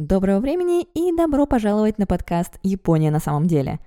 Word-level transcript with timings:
Доброго 0.00 0.40
времени 0.40 0.86
и 0.94 1.14
добро 1.14 1.44
пожаловать 1.44 1.98
на 1.98 2.06
подкаст 2.06 2.58
«Япония 2.62 3.10
на 3.10 3.20
самом 3.20 3.46
деле». 3.46 3.80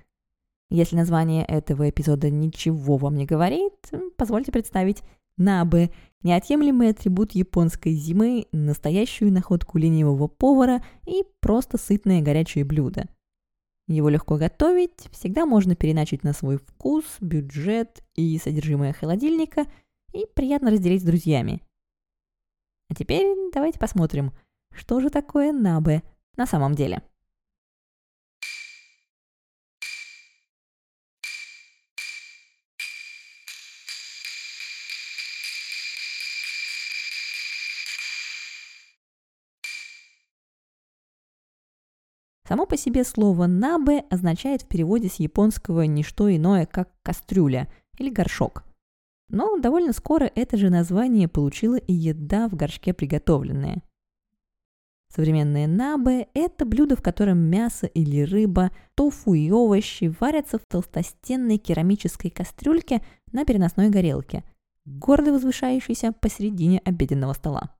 Если 0.70 0.94
название 0.94 1.44
этого 1.44 1.90
эпизода 1.90 2.30
ничего 2.30 2.98
вам 2.98 3.16
не 3.16 3.26
говорит, 3.26 3.72
позвольте 4.16 4.52
представить 4.52 5.02
Набе– 5.36 5.90
неотъемлемый 6.22 6.90
атрибут 6.90 7.32
японской 7.32 7.94
зимы, 7.94 8.46
настоящую 8.52 9.32
находку 9.32 9.76
ленивого 9.76 10.28
повара 10.28 10.84
и 11.04 11.24
просто 11.40 11.78
сытное 11.78 12.22
горячее 12.22 12.64
блюдо. 12.64 13.08
Его 13.88 14.08
легко 14.08 14.36
готовить, 14.36 15.08
всегда 15.10 15.46
можно 15.46 15.74
переначить 15.74 16.22
на 16.22 16.32
свой 16.32 16.58
вкус, 16.58 17.04
бюджет 17.20 18.04
и 18.14 18.38
содержимое 18.38 18.92
холодильника 18.92 19.66
и 20.12 20.26
приятно 20.32 20.70
разделить 20.70 21.02
с 21.02 21.04
друзьями. 21.04 21.60
А 22.88 22.94
теперь 22.94 23.34
давайте 23.52 23.80
посмотрим– 23.80 24.30
что 24.74 25.00
же 25.00 25.08
такое 25.08 25.52
набе 25.52 26.02
на 26.36 26.46
самом 26.46 26.74
деле? 26.74 27.02
Само 42.46 42.66
по 42.66 42.76
себе 42.76 43.04
слово 43.04 43.46
«набе» 43.46 44.04
означает 44.10 44.62
в 44.62 44.68
переводе 44.68 45.08
с 45.08 45.14
японского 45.14 45.82
не 45.82 46.02
что 46.02 46.34
иное, 46.34 46.66
как 46.66 46.90
«кастрюля» 47.02 47.68
или 47.98 48.10
«горшок». 48.10 48.64
Но 49.30 49.58
довольно 49.58 49.94
скоро 49.94 50.30
это 50.34 50.58
же 50.58 50.68
название 50.68 51.26
получила 51.26 51.76
и 51.76 51.94
еда 51.94 52.48
в 52.48 52.54
горшке 52.54 52.92
приготовленная– 52.92 53.82
Современные 55.14 55.68
набе– 55.68 56.26
это 56.34 56.64
блюдо, 56.64 56.96
в 56.96 57.02
котором 57.02 57.38
мясо 57.38 57.86
или 57.86 58.22
рыба, 58.22 58.72
тофу 58.96 59.34
и 59.34 59.48
овощи 59.48 60.12
варятся 60.18 60.58
в 60.58 60.62
толстостенной 60.66 61.56
керамической 61.56 62.32
кастрюльке 62.32 63.00
на 63.30 63.44
переносной 63.44 63.90
горелке, 63.90 64.42
гордо 64.84 65.32
возвышающейся 65.32 66.10
посередине 66.10 66.80
обеденного 66.84 67.32
стола. 67.34 67.76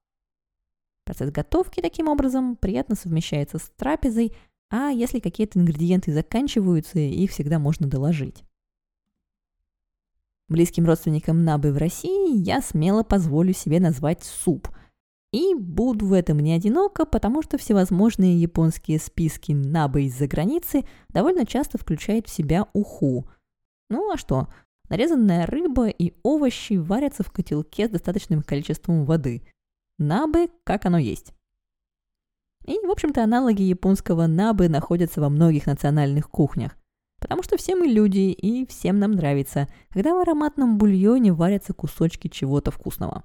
Процесс 1.04 1.32
готовки 1.32 1.80
таким 1.80 2.06
образом 2.06 2.54
приятно 2.54 2.94
совмещается 2.94 3.58
с 3.58 3.68
трапезой, 3.76 4.32
а 4.70 4.90
если 4.90 5.18
какие-то 5.18 5.58
ингредиенты 5.58 6.12
заканчиваются, 6.12 7.00
их 7.00 7.32
всегда 7.32 7.58
можно 7.58 7.88
доложить. 7.88 8.44
Близким 10.48 10.86
родственникам 10.86 11.42
набы 11.42 11.72
в 11.72 11.78
России 11.78 12.38
я 12.38 12.62
смело 12.62 13.02
позволю 13.02 13.52
себе 13.52 13.80
назвать 13.80 14.22
суп– 14.22 14.68
и 15.34 15.52
буду 15.52 16.06
в 16.06 16.12
этом 16.12 16.38
не 16.38 16.52
одиноко, 16.52 17.04
потому 17.04 17.42
что 17.42 17.58
всевозможные 17.58 18.40
японские 18.40 19.00
списки 19.00 19.50
набы 19.50 20.04
из-за 20.04 20.28
границы 20.28 20.84
довольно 21.08 21.44
часто 21.44 21.76
включают 21.76 22.28
в 22.28 22.30
себя 22.30 22.68
уху. 22.72 23.28
Ну 23.90 24.12
а 24.12 24.16
что? 24.16 24.46
Нарезанная 24.88 25.46
рыба 25.46 25.88
и 25.88 26.12
овощи 26.22 26.74
варятся 26.74 27.24
в 27.24 27.32
котелке 27.32 27.88
с 27.88 27.90
достаточным 27.90 28.42
количеством 28.42 29.04
воды. 29.04 29.42
Набы, 29.98 30.50
как 30.62 30.86
оно 30.86 30.98
есть. 30.98 31.32
И, 32.64 32.78
в 32.86 32.90
общем-то, 32.92 33.24
аналоги 33.24 33.62
японского 33.62 34.28
набы 34.28 34.68
находятся 34.68 35.20
во 35.20 35.30
многих 35.30 35.66
национальных 35.66 36.30
кухнях. 36.30 36.76
Потому 37.18 37.42
что 37.42 37.56
все 37.56 37.74
мы 37.74 37.88
люди, 37.88 38.30
и 38.30 38.66
всем 38.66 39.00
нам 39.00 39.10
нравится, 39.10 39.66
когда 39.88 40.14
в 40.14 40.18
ароматном 40.18 40.78
бульоне 40.78 41.32
варятся 41.32 41.72
кусочки 41.72 42.28
чего-то 42.28 42.70
вкусного. 42.70 43.24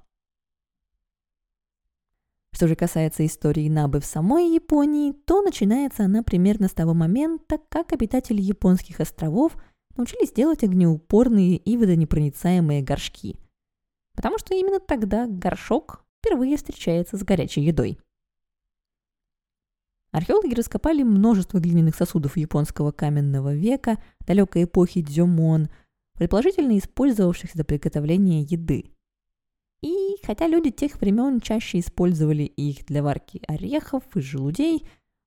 Что 2.59 2.67
же 2.67 2.75
касается 2.75 3.25
истории 3.25 3.69
Набы 3.69 4.01
в 4.01 4.05
самой 4.05 4.53
Японии, 4.53 5.13
то 5.13 5.41
начинается 5.41 6.03
она 6.03 6.23
примерно 6.23 6.67
с 6.67 6.73
того 6.73 6.93
момента, 6.93 7.57
как 7.69 7.93
обитатели 7.93 8.41
японских 8.41 8.99
островов 8.99 9.55
научились 9.95 10.33
делать 10.33 10.61
огнеупорные 10.61 11.55
и 11.55 11.77
водонепроницаемые 11.77 12.81
горшки. 12.81 13.37
Потому 14.13 14.37
что 14.39 14.55
именно 14.55 14.81
тогда 14.81 15.25
горшок 15.25 16.03
впервые 16.17 16.57
встречается 16.57 17.15
с 17.15 17.23
горячей 17.23 17.61
едой. 17.61 17.97
Археологи 20.11 20.53
раскопали 20.53 21.03
множество 21.03 21.59
глиняных 21.59 21.95
сосудов 21.95 22.35
японского 22.35 22.91
каменного 22.91 23.55
века, 23.55 24.03
далекой 24.27 24.65
эпохи 24.65 25.01
дзюмон, 25.01 25.69
предположительно 26.15 26.77
использовавшихся 26.77 27.55
для 27.55 27.63
приготовления 27.63 28.41
еды. 28.41 28.91
Хотя 30.25 30.47
люди 30.47 30.71
тех 30.71 30.99
времен 30.99 31.39
чаще 31.39 31.79
использовали 31.79 32.43
их 32.43 32.85
для 32.85 33.03
варки 33.03 33.41
орехов 33.47 34.03
и 34.15 34.21
желудей, 34.21 34.85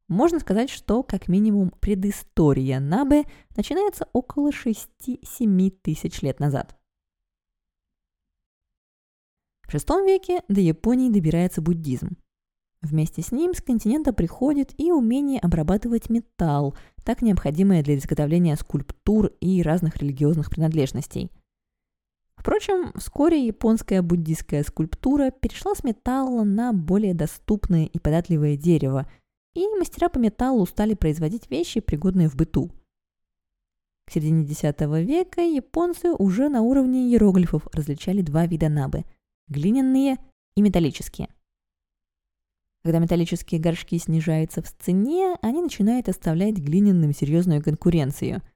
можно 0.08 0.41
сказать, 0.41 0.70
что 0.70 1.03
как 1.03 1.28
минимум 1.28 1.72
предыстория 1.80 2.80
Набе 2.80 3.25
начинается 3.56 4.08
около 4.12 4.50
6-7 4.50 5.70
тысяч 5.82 6.22
лет 6.22 6.41
назад. 6.41 6.76
В 9.62 9.75
VI 9.75 10.04
веке 10.04 10.42
до 10.48 10.60
Японии 10.60 11.09
добирается 11.09 11.62
буддизм. 11.62 12.19
Вместе 12.82 13.22
с 13.22 13.32
ним 13.32 13.54
с 13.54 13.62
континента 13.62 14.12
приходит 14.12 14.78
и 14.78 14.92
умение 14.92 15.41
обрабатывать 15.41 16.10
металл, 16.10 16.76
так 17.04 17.22
необходимое 17.22 17.82
для 17.82 17.97
изготовления 17.97 18.56
скульптур 18.56 19.28
и 19.41 19.62
разных 19.62 19.97
религиозных 19.97 20.50
принадлежностей– 20.50 21.30
Впрочем, 22.42 22.92
вскоре 22.97 23.47
японская 23.47 24.03
буддийская 24.03 24.64
скульптура 24.64 25.30
перешла 25.30 25.76
с 25.76 25.84
металла 25.84 26.42
на 26.42 26.72
более 26.72 27.14
доступное 27.14 27.84
и 27.84 28.00
податливое 28.00 28.56
дерево, 28.56 29.08
и 29.54 29.64
мастера 29.69 30.08
по 30.08 30.19
металлу 30.19 30.66
стали 30.66 30.94
производить 30.94 31.48
вещи, 31.48 31.78
пригодные 31.78 32.28
в 32.28 32.34
быту. 32.34 32.72
К 34.06 34.10
середине 34.10 34.42
X 34.42 34.60
века 34.60 35.41
японцы 35.41 36.10
уже 36.10 36.48
на 36.48 36.62
уровне 36.62 37.06
иероглифов 37.06 37.69
различали 37.72 38.22
два 38.22 38.44
вида 38.47 38.69
набы– 38.69 39.04
глиняные 39.48 40.16
и 40.56 40.62
металлические. 40.62 41.28
Когда 42.82 42.98
металлические 42.98 43.60
горшки 43.60 43.97
снижаются 43.98 44.62
в 44.62 44.76
цене, 44.80 45.36
они 45.42 45.62
начинают 45.62 46.09
оставлять 46.09 46.56
глиняным 46.56 47.14
серьезную 47.14 47.62
конкуренцию– 47.62 48.42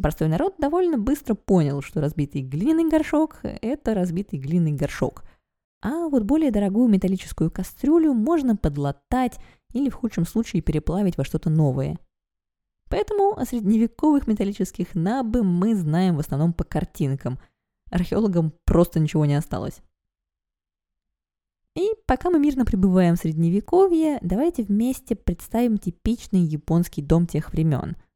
Простой 0.00 0.28
народ 0.28 0.54
довольно 0.58 0.96
быстро 0.96 1.34
понял, 1.34 1.82
что 1.82 2.00
разбитый 2.00 2.42
глиняный 2.42 2.88
горшок– 2.88 3.40
это 3.42 3.94
разбитый 3.94 4.38
глиняный 4.38 4.72
горшок. 4.72 5.22
А 5.82 6.08
вот 6.08 6.22
более 6.22 6.50
дорогую 6.50 6.88
металлическую 6.88 7.50
кастрюлю 7.50 8.14
можно 8.14 8.56
подлатать 8.56 9.38
или 9.74 9.90
в 9.90 9.94
худшем 9.94 10.24
случае 10.24 10.62
переплавить 10.62 11.18
во 11.18 11.24
что-то 11.24 11.50
новое. 11.50 11.98
Поэтому 12.88 13.38
о 13.38 13.44
средневековых 13.44 14.26
металлических 14.26 14.94
набы 14.94 15.42
мы 15.42 15.74
знаем 15.74 16.16
в 16.16 16.20
основном 16.20 16.52
по 16.54 16.64
картинкам. 16.64 17.38
Археологам 17.90 18.54
просто 18.64 18.98
ничего 18.98 19.26
не 19.26 19.34
осталось. 19.34 19.82
И 21.74 21.90
пока 22.06 22.30
мы 22.30 22.38
мирно 22.38 22.64
пребываем 22.64 23.16
в 23.16 23.18
Средневековье, 23.18 24.18
давайте 24.20 24.62
вместе 24.62 25.16
представим 25.16 25.78
типичный 25.78 26.40
японский 26.40 27.02
дом 27.02 27.26
тех 27.26 27.52
времен– 27.52 27.96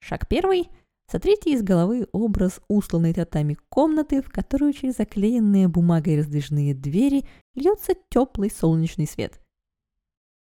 Шаг 0.00 0.28
первый. 0.28 0.68
Сотрите 1.10 1.52
из 1.52 1.62
головы 1.62 2.08
образ 2.12 2.60
усланной 2.68 3.14
татами 3.14 3.56
комнаты, 3.68 4.22
в 4.22 4.30
которую 4.30 4.72
через 4.72 4.96
заклеенные 4.96 5.68
бумагой 5.68 6.18
раздвижные 6.18 6.74
двери 6.74 7.24
льется 7.54 7.94
теплый 8.10 8.50
солнечный 8.50 9.06
свет. 9.06 9.40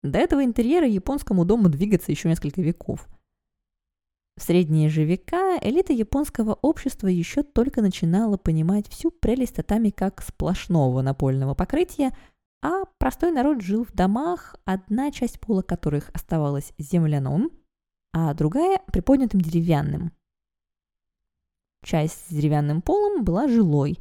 До 0.02 0.18
этого 0.18 0.42
интерьера 0.42 0.86
японскому 0.86 1.44
дому 1.44 1.68
двигаться 1.68 2.10
еще 2.10 2.28
несколько 2.28 2.62
веков. 2.62 3.06
В 4.36 4.42
средние 4.42 4.88
же 4.88 5.04
века 5.04 5.58
элита 5.60 5.92
японского 5.92 6.54
общества 6.54 7.06
еще 7.06 7.42
только 7.42 7.82
начинала 7.82 8.36
понимать 8.36 8.88
всю 8.88 9.10
прелесть 9.10 9.56
татами 9.56 9.90
как 9.90 10.22
сплошного 10.22 11.02
напольного 11.02 11.54
покрытия, 11.54 12.16
а 12.62 12.84
простой 12.98 13.32
народ 13.32 13.60
жил 13.60 13.84
в 13.84 13.92
домах, 13.92 14.56
одна 14.64 15.10
часть 15.12 15.40
пола 15.40 15.62
которых 15.62 16.10
оставалась 16.14 16.72
земляным– 16.78 17.50
а 18.14 18.32
другая 18.32 18.78
приподнятым 18.92 19.40
деревянным. 19.40 20.12
Часть 21.82 22.28
с 22.28 22.32
деревянным 22.32 22.80
полом 22.80 23.24
была 23.24 23.48
жилой. 23.48 23.98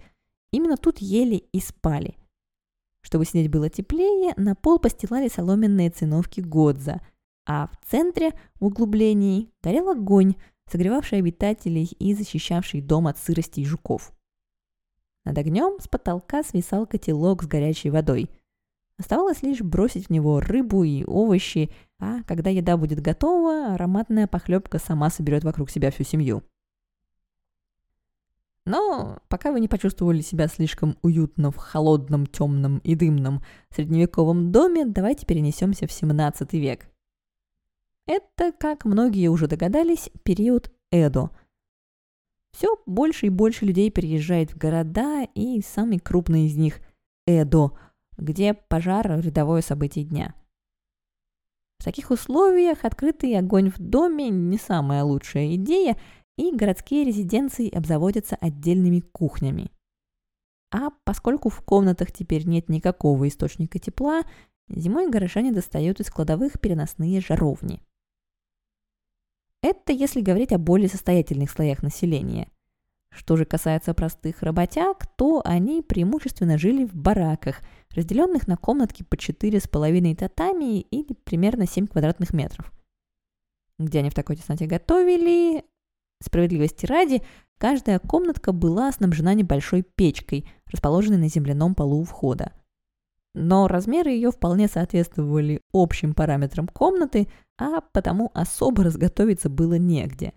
Именно 0.52 0.78
тут 0.78 1.00
ели 1.00 1.38
и 1.52 1.60
спали. 1.60 2.16
Чтобы 3.02 3.26
сидеть 3.26 3.50
было 3.50 3.70
теплее, 3.72 4.34
на 4.38 4.54
пол 4.54 4.78
постилали 4.78 5.30
соломенные 5.30 5.90
циновки 5.90 6.42
Годза, 6.42 7.02
а 7.48 7.68
в 7.68 7.90
центре, 7.90 8.34
в 8.60 8.66
углублении, 8.68 9.50
горел 9.64 9.90
огонь, 9.90 10.36
согревавший 10.72 11.18
обитателей 11.18 11.86
и 11.98 12.14
защищавший 12.14 12.82
дом 12.82 13.08
от 13.08 13.18
сырости 13.18 13.62
и 13.62 13.66
жуков. 13.66 14.14
Над 15.26 15.40
огнем 15.40 15.80
с 15.82 15.88
потолка 15.88 16.44
свисал 16.44 16.86
котелок 16.86 17.42
с 17.44 17.48
горячей 17.48 17.90
водой– 17.90 18.30
Оставалось 18.98 19.42
лишь 19.42 19.62
бросить 19.62 20.08
в 20.08 20.10
него 20.12 20.40
рыбу 20.40 20.84
и 20.84 21.04
овощи, 21.06 21.72
а 22.04 22.24
когда 22.24 22.50
еда 22.50 22.76
будет 22.76 23.00
готова, 23.00 23.76
ароматная 23.76 24.28
похлебка 24.28 24.78
сама 24.78 25.10
соберет 25.10 25.46
вокруг 25.46 25.70
себя 25.70 25.90
всю 25.90 26.04
семью. 26.04 26.44
Но 28.66 29.20
пока 29.30 29.52
вы 29.52 29.62
не 29.62 29.70
почувствовали 29.70 30.22
себя 30.22 30.48
слишком 30.48 30.98
уютно 31.02 31.52
в 31.52 31.56
холодном, 31.56 32.26
темном 32.26 32.80
и 32.80 32.96
дымном 32.96 33.42
средневековом 33.70 34.52
доме, 34.52 34.86
давайте 34.86 35.26
перенесемся 35.26 35.88
в 35.88 35.92
17 35.92 36.54
век. 36.54 36.90
Это, 38.06 38.52
как 38.52 38.84
многие 38.84 39.30
уже 39.30 39.48
догадались, 39.48 40.10
период 40.24 40.74
Эдо. 40.92 41.30
Все 42.52 42.78
больше 42.86 43.28
и 43.28 43.30
больше 43.30 43.66
людей 43.66 43.90
переезжает 43.92 44.52
в 44.52 44.58
города, 44.58 45.24
и 45.36 45.62
самый 45.62 46.00
крупный 46.00 46.48
из 46.48 46.56
них– 46.56 46.82
Эдо, 47.26 47.72
где 48.18 48.54
пожар– 48.54 49.20
рядовое 49.22 49.62
событие 49.62 50.04
дня. 50.04 50.36
В 51.84 51.86
таких 51.86 52.12
условиях 52.12 52.86
открытый 52.86 53.38
огонь 53.38 53.70
в 53.70 53.78
доме– 53.78 54.30
не 54.30 54.58
самая 54.58 55.04
лучшая 55.04 55.56
идея, 55.56 55.98
и 56.38 56.56
городские 56.56 57.04
резиденции 57.04 57.70
обзаводятся 57.70 58.38
отдельными 58.38 59.02
кухнями. 59.02 59.70
А 60.72 60.92
поскольку 61.04 61.50
в 61.50 61.60
комнатах 61.60 62.14
теперь 62.14 62.48
нет 62.48 62.70
никакого 62.70 63.28
источника 63.28 63.80
тепла, 63.80 64.24
зимой 64.70 65.10
горожане 65.10 65.52
достают 65.52 66.00
из 66.00 66.10
кладовых 66.10 66.58
переносные 66.62 67.20
жаровни. 67.20 67.82
Это 69.62 69.92
если 69.92 70.22
говорить 70.22 70.54
о 70.54 70.60
более 70.60 70.88
состоятельных 70.88 71.52
слоях 71.52 71.84
населения. 71.84 72.48
Что 73.16 73.38
же 73.38 73.46
касается 73.46 73.94
простых 73.94 74.42
работяг, 74.42 75.06
то 75.16 75.42
они 75.46 75.82
преимущественно 75.82 76.58
жили 76.58 76.86
в 76.86 76.96
бараках, 76.96 77.62
разделенных 77.92 78.48
на 78.48 78.58
комнатки 78.58 79.04
по 79.04 79.16
4,5 79.16 80.16
татами 80.16 80.82
или 80.82 81.14
примерно 81.24 81.68
7 81.68 81.88
квадратных 81.88 82.34
метров. 82.34 82.72
Где 83.78 84.00
они 84.00 84.10
в 84.10 84.16
такой 84.16 84.36
тесноте 84.36 84.66
готовили, 84.66 85.64
Справедливости 86.24 86.86
ради, 86.86 87.22
каждая 87.58 88.00
комнатка 88.00 88.54
была 88.54 88.90
снабжена 88.94 89.34
небольшой 89.34 89.82
печкой, 89.84 90.50
расположенной 90.72 91.18
на 91.18 91.28
земляном 91.28 91.76
полу 91.76 92.00
у 92.00 92.04
входа. 92.06 92.54
Но 93.36 93.68
размеры 93.68 94.12
ее 94.12 94.32
вполне 94.32 94.70
соответствовали 94.70 95.60
общим 95.74 96.14
параметрам 96.14 96.70
комнаты, 96.70 97.28
а 97.60 97.82
потому 97.82 98.32
особо 98.34 98.86
разготовиться 98.86 99.50
было 99.50 99.74
негде. 99.74 100.34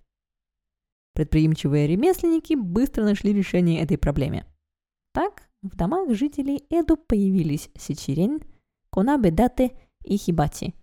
Предприимчивые 1.16 1.86
ремесленники 1.86 2.52
быстро 2.52 3.02
нашли 3.02 3.32
решение 3.32 3.80
этой 3.80 3.96
проблеме. 3.96 4.44
Так, 5.14 5.48
в 5.62 5.74
домах 5.74 6.14
жителей 6.14 6.66
Эду 6.68 6.98
появились 6.98 7.70
сечерень, 7.74 8.40
конабедате 8.90 9.72
и 10.04 10.18
хибати. 10.18 10.74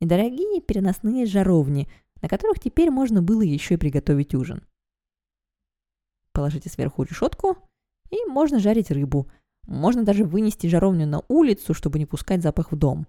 Недорогие 0.00 0.62
переносные 0.62 1.26
жаровни, 1.26 1.90
на 2.22 2.28
которых 2.30 2.58
теперь 2.58 2.90
можно 2.90 3.20
было 3.20 3.42
еще 3.42 3.74
и 3.74 3.76
приготовить 3.76 4.34
ужин. 4.34 4.66
Положите 6.32 6.70
сверху 6.70 7.02
решетку, 7.02 7.58
и 8.08 8.24
можно 8.24 8.60
жарить 8.60 8.90
рыбу. 8.90 9.30
Можно 9.66 10.04
даже 10.04 10.24
вынести 10.24 10.68
жаровню 10.68 11.06
на 11.06 11.22
улицу, 11.28 11.74
чтобы 11.74 11.98
не 11.98 12.06
пускать 12.06 12.40
запах 12.40 12.72
в 12.72 12.76
дом. 12.76 13.06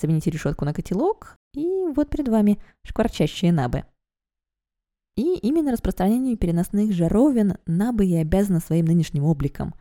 Замените 0.00 0.30
решетку 0.30 0.64
на 0.64 0.72
котелок, 0.72 1.36
и 1.52 1.84
вот 1.94 2.08
перед 2.08 2.28
вами 2.28 2.58
шкварчащие 2.86 3.52
набы. 3.52 3.84
И 5.18 5.36
именно 5.38 5.72
распространению 5.72 6.38
переносных 6.38 6.92
жаровин 6.92 7.56
набы 7.66 8.06
и 8.06 8.14
обязаны 8.14 8.60
своим 8.60 8.86
нынешним 8.86 9.24
обликом. 9.24 9.74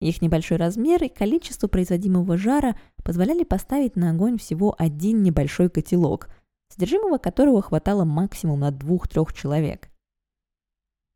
Их 0.00 0.22
небольшой 0.22 0.56
размер 0.56 1.04
и 1.04 1.08
количество 1.08 1.68
производимого 1.68 2.36
жара 2.36 2.76
позволяли 3.04 3.44
поставить 3.44 3.94
на 3.94 4.10
огонь 4.10 4.38
всего 4.38 4.74
один 4.78 5.22
небольшой 5.22 5.70
котелок– 5.70 6.28
содержимого 6.72 7.18
которого 7.18 7.62
хватало 7.62 8.04
максимум 8.04 8.60
на 8.60 8.70
двух-трех 8.70 9.32
человек. 9.32 9.90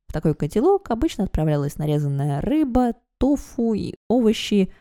В 0.08 0.12
такой 0.12 0.34
котелок 0.34 0.90
обычно 0.90 1.24
отправлялась 1.24 1.76
нарезанная 1.76 2.40
рыба, 2.40 2.94
тофу 3.18 3.74
и 3.74 3.94
овощи. 4.08 4.72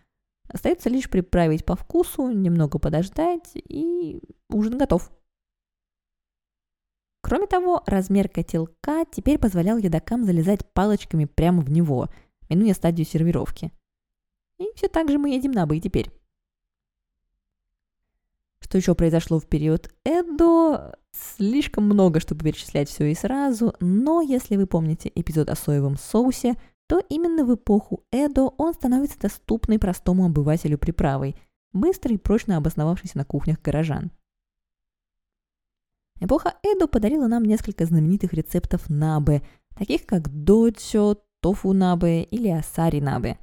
Остается 0.48 0.89
лишь 0.89 1.10
приправить 1.10 1.66
по 1.66 1.75
вкусу, 1.75 2.30
немного 2.30 2.77
подождать, 2.77 3.51
и 3.56 4.22
ужин 4.50 4.77
готов. 4.77 5.12
Кроме 7.25 7.48
того, 7.48 7.81
размер 7.88 8.30
котелка 8.30 9.04
теперь 9.12 9.39
позволял 9.39 9.80
едокам 9.80 10.25
залезать 10.25 10.63
палочками 10.74 11.25
прямо 11.25 11.63
в 11.63 11.72
него, 11.72 12.07
минуя 12.50 12.75
стадию 12.75 13.07
сервировки. 13.07 13.72
И 14.60 14.66
все 14.75 14.88
так 14.89 15.10
же 15.10 15.18
мы 15.18 15.31
едем 15.31 15.50
на 15.50 15.66
бой 15.66 15.80
теперь. 15.80 16.12
Что 18.60 18.77
еще 18.77 18.94
произошло 18.94 19.39
в 19.39 19.48
период 19.48 19.92
Эдо? 20.04 21.00
Слишком 21.13 21.86
много, 21.86 22.19
чтобы 22.19 22.44
перечислять 22.44 22.89
все 22.89 23.06
и 23.06 23.16
сразу, 23.16 23.74
но 23.80 24.22
если 24.22 24.56
вы 24.56 24.68
помните 24.68 25.12
эпизод 25.16 25.50
о 25.50 25.56
соевом 25.56 25.98
соусе, 25.98 26.54
то 26.86 27.01
именно 27.10 27.44
в 27.44 27.56
эпоху 27.56 28.04
Эдо 28.12 28.50
он 28.56 28.75
становится 28.75 29.18
доступной 29.18 29.80
простому 29.80 30.27
обывателю 30.27 30.77
приправой, 30.77 31.36
быстро 31.74 32.13
и 32.13 32.18
прочно 32.18 32.57
обосновавшейся 32.57 33.18
на 33.18 33.25
кухнях 33.25 33.60
горожан. 33.63 34.12
Эпоха 36.20 36.56
Эдо 36.64 36.88
подарила 36.88 37.28
нам 37.28 37.44
несколько 37.44 37.86
знаменитых 37.86 38.34
рецептов 38.34 38.90
набе, 38.90 39.42
таких 39.76 40.06
как 40.06 40.30
дочо, 40.30 41.22
тофу 41.42 41.74
набе 41.74 42.24
или 42.24 42.48
асари 42.48 43.02
набе. 43.02 43.38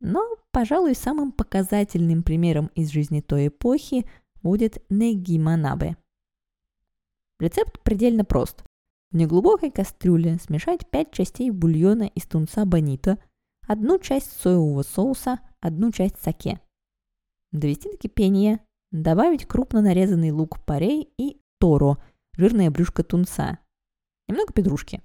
Но, 0.00 0.24
пожалуй, 0.50 0.94
самым 0.94 1.32
показательным 1.32 2.22
примером 2.22 2.70
из 2.74 2.90
жизни 2.90 3.20
той 3.20 3.48
эпохи 3.48 4.08
будет 4.42 4.82
негиманабе. 4.88 5.96
Рецепт 7.40 7.80
предельно 7.82 8.24
прост. 8.24 8.64
В 9.10 9.16
неглубокой 9.16 9.70
кастрюле 9.70 10.38
смешать 10.38 10.88
5 10.88 11.12
частей 11.12 11.50
бульона 11.50 12.04
из 12.14 12.26
тунца 12.26 12.64
бонита, 12.64 13.18
одну 13.66 13.98
часть 13.98 14.32
соевого 14.40 14.82
соуса, 14.82 15.40
одну 15.60 15.92
часть 15.92 16.20
саке. 16.20 16.60
Довести 17.52 17.90
до 17.90 17.96
кипения, 17.96 18.60
добавить 18.92 19.46
крупно 19.46 19.80
нарезанный 19.80 20.30
лук 20.30 20.64
парей 20.64 21.12
и 21.16 21.40
торо, 21.58 21.96
жирное 22.36 22.70
брюшко 22.70 23.02
тунца, 23.02 23.58
немного 24.28 24.52
петрушки. 24.52 25.02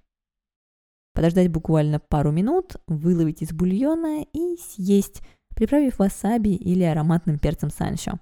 Подождать 1.13 1.51
буквально 1.51 1.99
пару 1.99 2.31
минут, 2.31 2.77
выловить 2.87 3.41
из 3.41 3.53
бульона 3.53 4.23
и 4.33 4.57
съесть, 4.57 5.21
приправив 5.55 5.99
васаби 5.99 6.55
или 6.55 6.83
ароматным 6.83 7.37
перцем 7.37 7.69
санчо. 7.69 8.19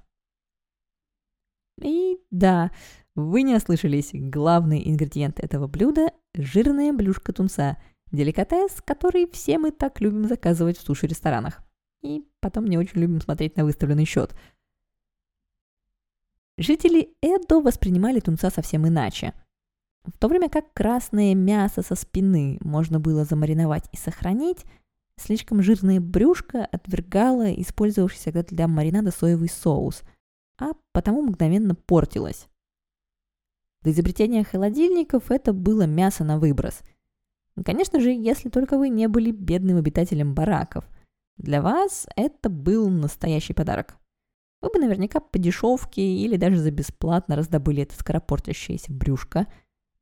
И 1.81 2.19
да, 2.30 2.72
вы 3.16 3.44
не 3.44 3.56
ослышались, 3.56 4.12
главный 4.13 4.88
ингредиент 4.89 5.39
этого 5.39 5.68
блюда– 5.68 6.12
жирная 6.34 6.94
блюшка 6.94 7.34
тунца, 7.34 7.77
деликатес, 8.12 8.81
который 8.86 9.30
все 9.31 9.57
мы 9.57 9.72
так 9.72 10.01
любим 10.01 10.27
заказывать 10.27 10.77
в 10.77 10.81
суши-ресторанах. 10.81 11.62
И 12.01 12.25
потом 12.39 12.66
не 12.66 12.77
очень 12.77 13.00
любим 13.00 13.22
смотреть 13.22 13.57
на 13.57 13.63
выставленный 13.63 14.06
счет. 14.06 14.36
Жители 16.62 17.10
Эдо 17.22 17.60
воспринимали 17.60 18.20
тунца 18.20 18.50
совсем 18.50 18.88
иначе. 18.88 19.34
В 20.03 20.18
то 20.18 20.27
время 20.27 20.50
как 20.50 20.74
красное 20.74 21.36
мясо 21.36 21.82
со 21.82 21.96
спины 21.96 22.58
можно 22.62 23.00
было 23.00 23.25
замариновать 23.25 23.86
и 23.91 23.98
сохранить, 23.98 24.65
слишком 25.18 25.62
жирное 25.62 26.00
брюшко 26.00 26.65
отвергало 26.65 27.53
использовавшийся 27.53 28.32
для 28.32 28.68
маринада 28.68 29.12
соевый 29.12 29.50
соус– 29.50 30.03
а 30.62 30.74
потому 30.91 31.24
мгновенно 31.24 31.74
портилось. 31.74 32.48
До 33.82 33.89
изобретения 33.89 34.44
холодильников 34.44 35.32
это 35.32 35.53
было 35.53 35.88
мясо 35.88 36.24
на 36.24 36.38
выброс. 36.38 36.82
Конечно 37.65 38.00
же, 38.00 38.12
если 38.12 38.50
только 38.50 38.77
вы 38.77 38.89
не 38.89 39.08
были 39.08 39.32
бедным 39.32 39.77
обитателем 39.77 40.36
бараков. 40.36 40.88
Для 41.38 41.63
вас 41.63 42.08
это 42.15 42.50
был 42.50 42.89
настоящий 42.89 43.53
подарок. 43.53 43.98
Вы 44.62 44.70
бы 44.70 44.80
наверняка 44.80 45.20
по 45.20 45.39
дешевке 45.39 46.01
или 46.01 46.38
даже 46.38 46.58
за 46.58 46.72
бесплатно 46.72 47.36
раздобыли 47.36 47.84
это 47.84 47.96
скоропортящееся 47.96 48.94
брюшко, 48.94 49.48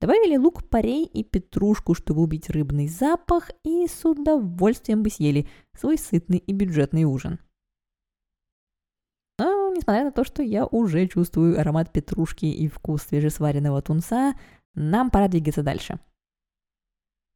добавили 0.02 0.38
лук-порей 0.38 1.06
и 1.06 1.24
петрушку, 1.24 1.94
чтобы 1.94 2.22
убить 2.22 2.50
рыбный 2.50 2.88
запах, 2.88 3.52
и 3.64 3.88
с 3.88 4.04
удовольствием 4.06 5.04
бы 5.04 5.10
съели 5.10 5.48
свой 5.78 5.98
сытный 5.98 6.38
и 6.38 6.54
бюджетный 6.54 7.06
ужин 7.06 7.40
несмотря 9.80 10.04
на 10.04 10.12
то, 10.12 10.24
что 10.24 10.44
я 10.44 10.66
уже 10.66 11.08
чувствую 11.08 11.60
аромат 11.60 11.92
петрушки 11.92 12.46
и 12.46 12.68
вкус 12.68 13.04
свежесваренного 13.04 13.82
тунца, 13.82 14.36
нам 14.76 15.10
пора 15.10 15.28
двигаться 15.28 15.64
дальше. 15.64 16.00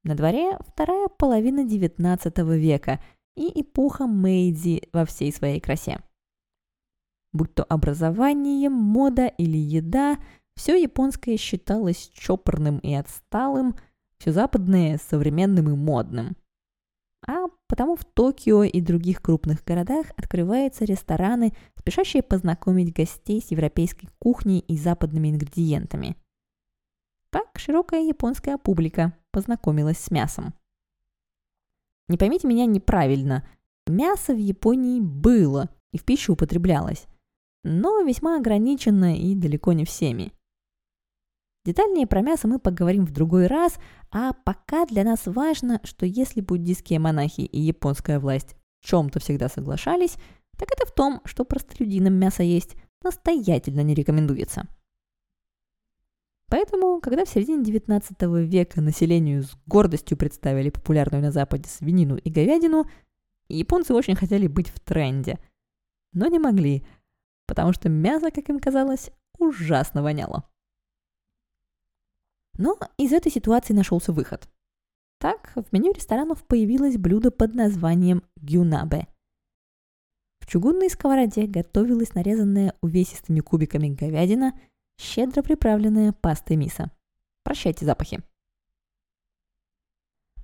На 0.04 0.16
дворе 0.16 0.58
вторая 0.68 1.08
половина 1.08 1.66
XIX 1.66 2.58
века 2.58 3.02
и 3.36 3.62
эпоха 3.62 4.06
Мэйдзи 4.06 4.90
во 4.92 5.06
всей 5.06 5.32
своей 5.32 5.62
красе. 5.62 6.00
Будь 7.34 7.54
то 7.56 7.64
образование, 7.64 8.70
мода 8.70 9.26
или 9.26 9.58
еда, 9.58 10.18
все 10.56 10.80
японское 10.80 11.36
считалось 11.38 12.12
чопорным 12.14 12.78
и 12.80 12.94
отсталым, 12.94 13.76
все 14.20 14.32
западное– 14.32 15.00
современным 15.10 15.70
и 15.70 15.76
модным. 15.76 16.38
А 17.28 17.48
потому 17.68 17.96
в 17.96 18.06
Токио 18.06 18.64
и 18.64 18.82
других 18.82 19.22
крупных 19.22 19.64
городах 19.64 20.08
открываются 20.16 20.86
рестораны, 20.86 21.54
спешащие 21.80 22.22
познакомить 22.22 22.94
гостей 22.94 23.42
с 23.42 23.52
европейской 23.52 24.10
кухней 24.20 24.60
и 24.60 24.78
западными 24.78 25.30
ингредиентами. 25.30 26.16
Так 27.32 27.48
широкая 27.58 28.02
японская 28.02 28.58
публика 28.60 29.18
познакомилась 29.32 29.98
с 29.98 30.12
мясом. 30.12 30.54
Не 32.10 32.18
поймите 32.18 32.48
меня 32.48 32.68
неправильно. 32.68 33.48
Мясо 33.88 34.34
в 34.34 34.38
Японии 34.38 35.00
было 35.00 35.70
и 35.92 35.98
в 35.98 36.04
пищу 36.04 36.34
употреблялось, 36.34 37.08
но 37.64 38.02
весьма 38.02 38.38
ограниченно 38.38 39.18
и 39.18 39.36
далеко 39.36 39.74
не 39.74 39.86
всеми. 39.86 40.34
Детальнее 41.66 42.08
про 42.08 42.22
мясо 42.22 42.48
мы 42.48 42.60
поговорим 42.60 43.06
в 43.06 43.12
другой 43.12 43.48
раз, 43.48 43.80
а 44.12 44.34
пока 44.34 44.86
для 44.86 45.06
нас 45.06 45.22
важно, 45.26 45.80
что 45.84 46.06
если 46.06 46.42
буддийские 46.42 47.00
монахи 47.00 47.42
и 47.42 47.60
японская 47.62 48.20
власть 48.20 48.56
в 48.82 48.88
чем-то 48.88 49.20
всегда 49.20 49.48
соглашались, 49.48 50.18
так 50.58 50.70
это 50.72 50.86
в 50.86 50.94
том, 50.94 51.22
что 51.24 51.46
простолюдинам 51.46 52.14
мясо 52.16 52.44
есть 52.44 52.76
настоятельно 53.02 53.82
не 53.82 53.96
рекомендуется. 53.96 54.68
Поэтому, 56.50 57.00
когда 57.02 57.26
в 57.26 57.30
середине 57.30 57.64
19 57.64 58.22
века 58.48 58.82
населению 58.82 59.44
с 59.44 59.58
гордостью 59.66 60.18
представили 60.18 60.70
популярную 60.70 61.24
на 61.24 61.32
Западе 61.32 61.68
свинину 61.68 62.18
и 62.18 62.30
говядину, 62.30 62.86
японцы 63.48 63.94
очень 63.94 64.16
хотели 64.16 64.48
быть 64.48 64.68
в 64.68 64.80
тренде, 64.82 65.40
но 66.14 66.28
не 66.28 66.40
могли, 66.40 66.86
потому 67.54 67.72
что 67.72 67.88
мясо, 67.88 68.32
как 68.32 68.50
им 68.50 68.60
казалось, 68.60 69.12
ужасно 69.38 70.02
воняло. 70.02 70.50
Но 72.58 72.80
из 72.98 73.14
этой 73.14 73.32
ситуации 73.32 73.76
нашелся 73.76 74.12
выход. 74.12 74.50
Так, 75.20 75.54
в 75.56 75.72
меню 75.72 75.94
ресторанов 75.94 76.44
появилось 76.48 76.98
блюдо 76.98 77.30
под 77.30 77.54
названием 77.54 78.24
гюнабе. 78.38 79.08
В 80.40 80.48
чугунной 80.48 80.90
сковороде 80.90 81.46
готовилась 81.46 82.16
нарезанная 82.16 82.76
увесистыми 82.82 83.40
кубиками 83.40 83.90
говядина, 83.90 84.60
щедро 85.00 85.44
приправленная 85.44 86.12
пастой 86.12 86.56
мисо. 86.56 86.90
Прощайте 87.44 87.86
запахи. 87.86 88.24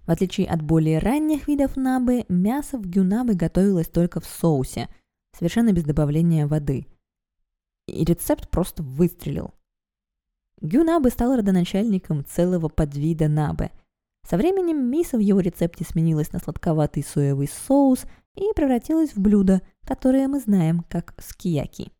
В 0.05 0.11
отличие 0.11 0.47
от 0.47 0.61
более 0.61 0.99
ранних 0.99 1.47
видов 1.47 1.75
набы, 1.75 2.25
мясо 2.29 2.77
в 2.77 2.87
гюнабе 2.87 3.33
готовилось 3.33 3.87
только 3.87 4.19
в 4.19 4.25
соусе, 4.25 4.87
совершенно 5.35 5.73
без 5.73 5.83
добавления 5.83 6.45
воды. 6.45 6.85
И 7.89 8.05
рецепт 8.05 8.49
просто 8.49 8.83
выстрелил. 8.83 9.53
Гюнабе 10.61 11.09
стал 11.09 11.35
родоначальником 11.35 12.25
целого 12.25 12.69
подвида 12.69 13.27
набе. 13.27 13.71
Со 14.27 14.37
временем 14.37 14.89
мисо 14.89 15.17
в 15.17 15.21
его 15.21 15.39
рецепте 15.39 15.85
сменилась 15.85 16.31
на 16.33 16.39
сладковатый 16.39 17.03
соевый 17.03 17.47
соус 17.47 18.05
и 18.35 18.53
превратилась 18.55 19.15
в 19.15 19.19
блюдо, 19.19 19.61
которое 19.85 20.27
мы 20.27 20.39
знаем 20.39 20.85
как 20.89 21.15
скияки. 21.19 21.91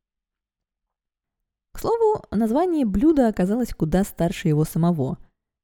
К 1.71 1.79
слову, 1.79 2.23
название 2.31 2.85
блюда 2.85 3.27
оказалось 3.27 3.73
куда 3.73 4.03
старше 4.03 4.49
его 4.49 4.65
самого. 4.65 5.17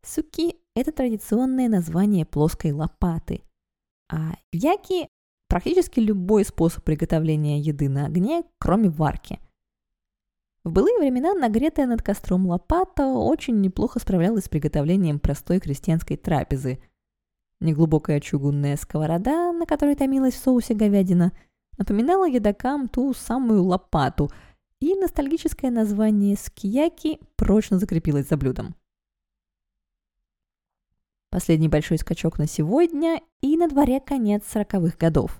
Суки– 0.06 0.56
это 0.76 0.92
традиционное 0.92 1.68
название 1.68 2.26
плоской 2.26 2.72
лопаты, 2.72 3.42
а 4.10 4.36
яки– 4.52 5.10
практически 5.50 6.00
любой 6.00 6.46
способ 6.46 6.84
приготовления 6.84 7.60
еды 7.60 7.90
на 7.90 8.06
огне, 8.06 8.44
кроме 8.60 8.90
варки. 8.90 9.40
В 10.66 10.72
былые 10.72 10.98
времена 10.98 11.36
нагретая 11.36 11.86
над 11.86 12.02
костром 12.02 12.48
лопата 12.48 13.06
очень 13.06 13.62
неплохо 13.62 14.00
справлялась 14.00 14.46
с 14.46 14.50
приготовлением 14.50 15.20
простой 15.20 15.60
крестьянской 15.60 16.18
трапезы. 16.18 16.80
Неглубокая 17.60 18.20
чугунная 18.20 18.76
сковорода, 18.76 19.54
на 19.54 19.68
которой 19.68 19.96
томилась 19.96 20.34
в 20.34 20.40
соусе 20.44 20.74
говядина, 20.74 21.34
напоминала 21.78 22.28
едокам 22.28 22.88
ту 22.88 23.14
самую 23.14 23.64
лопату, 23.64 24.32
и 24.82 24.96
ностальгическое 24.96 25.70
название 25.70 26.36
скияки 26.36 27.20
прочно 27.36 27.78
закрепилось 27.78 28.28
за 28.28 28.36
блюдом. 28.36 28.76
Последний 31.30 31.70
большой 31.70 32.00
скачок 32.00 32.40
на 32.40 32.48
сегодня, 32.48 33.22
и 33.40 33.56
на 33.56 33.68
дворе 33.68 34.00
конец 34.00 34.44
сороковых 34.48 34.98
годов. 34.98 35.40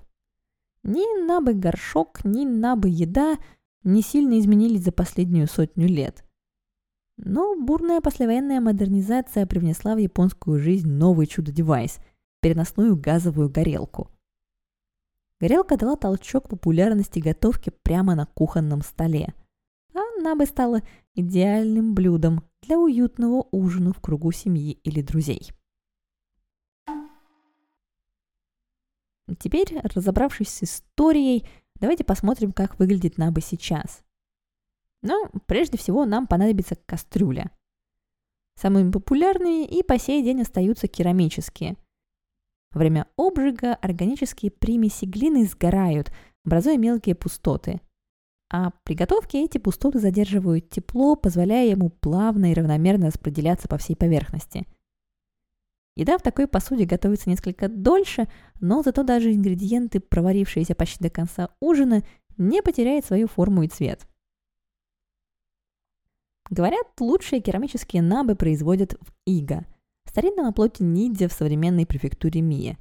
Ни 0.84 1.26
набы 1.26 1.54
горшок, 1.54 2.24
ни 2.24 2.44
набы 2.44 2.90
еда– 2.90 3.38
не 3.84 4.02
сильно 4.02 4.38
изменились 4.38 4.84
за 4.84 4.92
последнюю 4.92 5.46
сотню 5.46 5.86
лет. 5.86 6.24
Но 7.16 7.56
бурная 7.56 8.00
послевоенная 8.00 8.60
модернизация 8.60 9.46
привнесла 9.46 9.94
в 9.94 9.98
японскую 9.98 10.58
жизнь 10.58 10.88
новый 10.88 11.26
чудо-девайс– 11.26 11.98
переносную 12.46 12.96
газовую 12.96 13.50
горелку. 13.50 14.08
Горелка 15.40 15.76
дала 15.76 15.96
толчок 15.96 16.48
популярности 16.48 17.18
готовки 17.18 17.70
прямо 17.82 18.14
на 18.14 18.26
кухонном 18.26 18.82
столе. 18.82 19.34
Она 19.92 20.36
бы 20.36 20.46
стала 20.46 20.82
идеальным 21.14 21.94
блюдом 21.94 22.44
для 22.62 22.78
уютного 22.78 23.46
ужина 23.50 23.92
в 23.92 24.00
кругу 24.00 24.30
семьи 24.30 24.78
или 24.84 25.02
друзей. 25.02 25.50
Теперь, 29.40 29.80
разобравшись 29.82 30.48
с 30.48 30.62
историей, 30.62 31.48
Давайте 31.80 32.04
посмотрим, 32.04 32.52
как 32.52 32.78
выглядит 32.78 33.18
наба 33.18 33.40
сейчас. 33.40 34.02
Но 35.02 35.30
прежде 35.46 35.78
всего 35.78 36.04
нам 36.04 36.26
понадобится 36.26 36.76
кастрюля. 36.86 37.50
Самыми 38.58 38.90
популярными 38.90 39.66
и 39.66 39.82
по 39.82 39.98
сей 39.98 40.22
день 40.22 40.42
остаются 40.42 40.88
керамические. 40.88 41.76
Во 42.72 42.78
время 42.78 43.06
обжига 43.16 43.74
органические 43.74 44.50
примеси 44.50 45.04
глины 45.04 45.44
сгорают, 45.46 46.12
образуя 46.44 46.78
мелкие 46.78 47.14
пустоты. 47.14 47.80
А 48.50 48.70
при 48.84 48.94
готовке 48.94 49.44
эти 49.44 49.58
пустоты 49.58 49.98
задерживают 49.98 50.70
тепло, 50.70 51.16
позволяя 51.16 51.68
ему 51.68 51.90
плавно 51.90 52.52
и 52.52 52.54
равномерно 52.54 53.06
распределяться 53.06 53.68
по 53.68 53.76
всей 53.76 53.96
поверхности– 53.96 54.66
Еда 55.96 56.18
в 56.18 56.22
такой 56.22 56.46
посуде 56.46 56.84
готовится 56.84 57.30
несколько 57.30 57.68
дольше, 57.68 58.28
но 58.60 58.82
зато 58.82 59.02
даже 59.02 59.32
ингредиенты, 59.32 59.98
проварившиеся 59.98 60.74
почти 60.74 61.02
до 61.02 61.10
конца 61.10 61.48
ужина, 61.58 62.02
не 62.36 62.62
потеряют 62.62 63.06
свою 63.06 63.28
форму 63.28 63.62
и 63.62 63.68
цвет. 63.68 64.06
Говорят, 66.50 66.86
лучшие 67.00 67.40
керамические 67.40 68.02
набы 68.02 68.36
производят 68.36 68.92
в 69.00 69.12
Ига, 69.24 69.66
старинном 70.04 70.46
оплоте 70.46 70.84
ниндзя 70.84 71.28
в 71.28 71.32
современной 71.32 71.86
префектуре 71.86 72.42
Мия. 72.42 72.78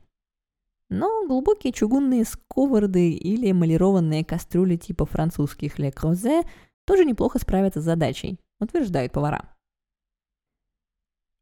Но 0.89 1.25
глубокие 1.25 1.73
чугунные 1.73 2.25
сковороды 2.25 3.11
или 3.11 3.49
эмалированные 3.49 4.23
кастрюли 4.23 4.75
типа 4.75 5.05
французских 5.05 5.79
Ле 5.79 5.91
Крозе 5.91 6.43
тоже 6.85 7.05
неплохо 7.05 7.39
справятся 7.39 7.81
с 7.81 7.85
задачей, 7.85 8.39
утверждают 8.59 9.13
повара. 9.13 9.54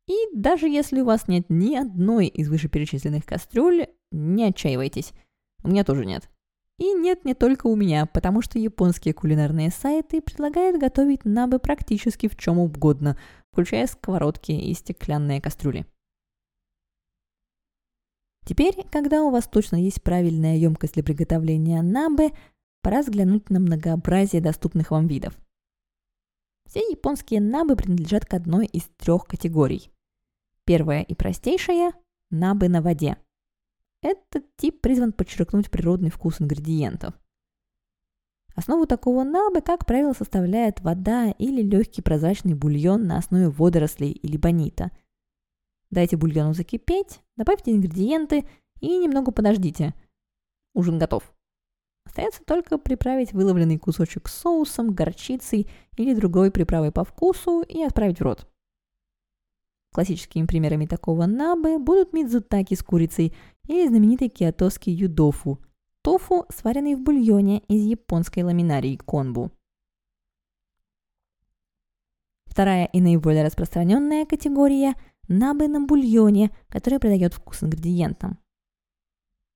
И 0.07 0.13
даже 0.33 0.67
если 0.67 1.01
у 1.01 1.05
вас 1.05 1.27
нет 1.27 1.45
ни 1.49 1.75
одной 1.75 2.27
из 2.27 2.49
вышеперечисленных 2.49 3.25
кастрюль, 3.25 3.87
не 4.11 4.45
отчаивайтесь. 4.45 5.13
У 5.63 5.69
меня 5.69 5.83
тоже 5.83 6.05
нет. 6.05 6.29
И 6.77 6.91
нет 6.93 7.23
не 7.23 7.33
только 7.33 7.67
у 7.67 7.75
меня, 7.75 8.05
потому 8.07 8.41
что 8.41 8.59
японские 8.59 9.13
кулинарные 9.13 9.69
сайты 9.69 10.21
предлагают 10.21 10.79
готовить 10.79 11.23
набы 11.23 11.59
практически 11.59 12.27
в 12.27 12.35
чем 12.35 12.59
угодно, 12.59 13.17
включая 13.51 13.87
сковородки 13.87 14.51
и 14.51 14.73
стеклянные 14.73 15.39
кастрюли. 15.39 15.85
Теперь, 18.45 18.75
когда 18.91 19.23
у 19.23 19.29
вас 19.29 19.47
точно 19.47 19.77
есть 19.77 20.03
правильная 20.03 20.57
емкость 20.57 20.95
для 20.95 21.03
приготовления 21.03 21.81
набы, 21.81 22.31
пора 22.81 23.01
взглянуть 23.01 23.49
на 23.49 23.61
многообразие 23.61 24.41
доступных 24.41 24.91
вам 24.91 25.07
видов. 25.07 25.37
Все 26.65 26.79
японские 26.79 27.39
набы 27.39 27.77
принадлежат 27.77 28.25
к 28.25 28.33
одной 28.33 28.65
из 28.65 28.83
трех 28.97 29.25
категорий. 29.25 29.92
Первая 30.65 31.01
и 31.01 31.13
простейшая– 31.13 31.93
набы 32.29 32.69
на 32.69 32.81
воде. 32.81 33.17
Этот 34.01 34.45
тип 34.55 34.79
призван 34.81 35.11
подчеркнуть 35.11 35.69
природный 35.69 36.09
вкус 36.09 36.39
ингредиентов. 36.39 37.13
Основу 38.55 38.85
такого 38.85 39.23
набы, 39.23 39.61
как 39.61 39.85
правило, 39.85 40.13
составляет 40.13 40.79
вода 40.81 41.31
или 41.31 41.61
легкий 41.61 42.01
прозрачный 42.01 42.53
бульон 42.53 43.07
на 43.07 43.17
основе 43.17 43.49
водорослей 43.49 44.11
или 44.11 44.37
бонита. 44.37 44.91
Дайте 45.89 46.17
бульону 46.17 46.53
закипеть, 46.53 47.21
добавьте 47.35 47.71
ингредиенты 47.71 48.47
и 48.79 48.97
немного 48.97 49.31
подождите. 49.31 49.93
Ужин 50.73 50.97
готов. 50.97 51.33
Остается 52.05 52.43
только 52.45 52.77
приправить 52.77 53.33
выловленный 53.33 53.77
кусочек 53.77 54.27
соусом, 54.27 54.93
горчицей 54.93 55.69
или 55.97 56.13
другой 56.13 56.51
приправой 56.51 56.91
по 56.91 57.03
вкусу 57.03 57.61
и 57.61 57.81
отправить 57.81 58.19
в 58.19 58.23
рот. 58.23 58.47
Классическими 59.93 60.47
примерами 60.47 60.87
такого 60.87 61.27
набы 61.27 61.77
будут 61.77 62.13
мидзутаки 62.13 62.73
с 62.73 62.81
курицей 62.81 63.31
или 63.67 63.87
знаменитый 63.87 64.27
киотоский 64.27 64.91
юдофу– 64.91 65.59
тофу, 66.01 66.47
сваренный 66.49 66.95
в 66.95 67.01
бульоне 67.01 67.59
из 67.67 67.85
японской 67.85 68.41
ламинарии 68.41 68.97
конбу. 68.97 69.51
Вторая 72.47 72.85
и 72.85 73.01
наиболее 73.01 73.45
распространенная 73.45 74.25
категория– 74.25 74.95
набы 75.27 75.67
на 75.67 75.85
бульоне, 75.85 76.49
который 76.69 76.97
придает 76.97 77.35
вкус 77.35 77.61
ингредиентам. 77.61 78.39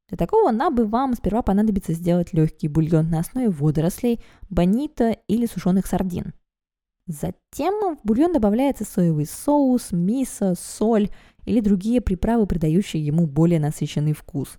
Для 0.07 0.17
такого 0.17 0.51
набы 0.51 0.85
вам 0.85 1.15
сперва 1.15 1.41
понадобится 1.41 1.93
сделать 1.93 2.31
легкий 2.31 2.67
бульон 2.67 3.09
на 3.09 3.21
основе 3.21 3.49
водорослей, 3.49 4.23
бонита 4.51 5.17
или 5.27 5.47
сушеных 5.47 5.87
сардин– 5.87 6.35
Затем 7.07 7.95
в 7.95 7.99
бульон 8.03 8.33
добавляется 8.33 8.83
соевый 8.83 9.25
соус, 9.25 9.93
мисо, 9.93 10.55
соль 10.55 11.09
или 11.45 11.61
другие 11.61 12.01
приправы, 12.01 12.45
придающие 12.47 13.03
ему 13.03 13.25
более 13.25 13.61
насыщенный 13.61 14.11
вкус. 14.11 14.57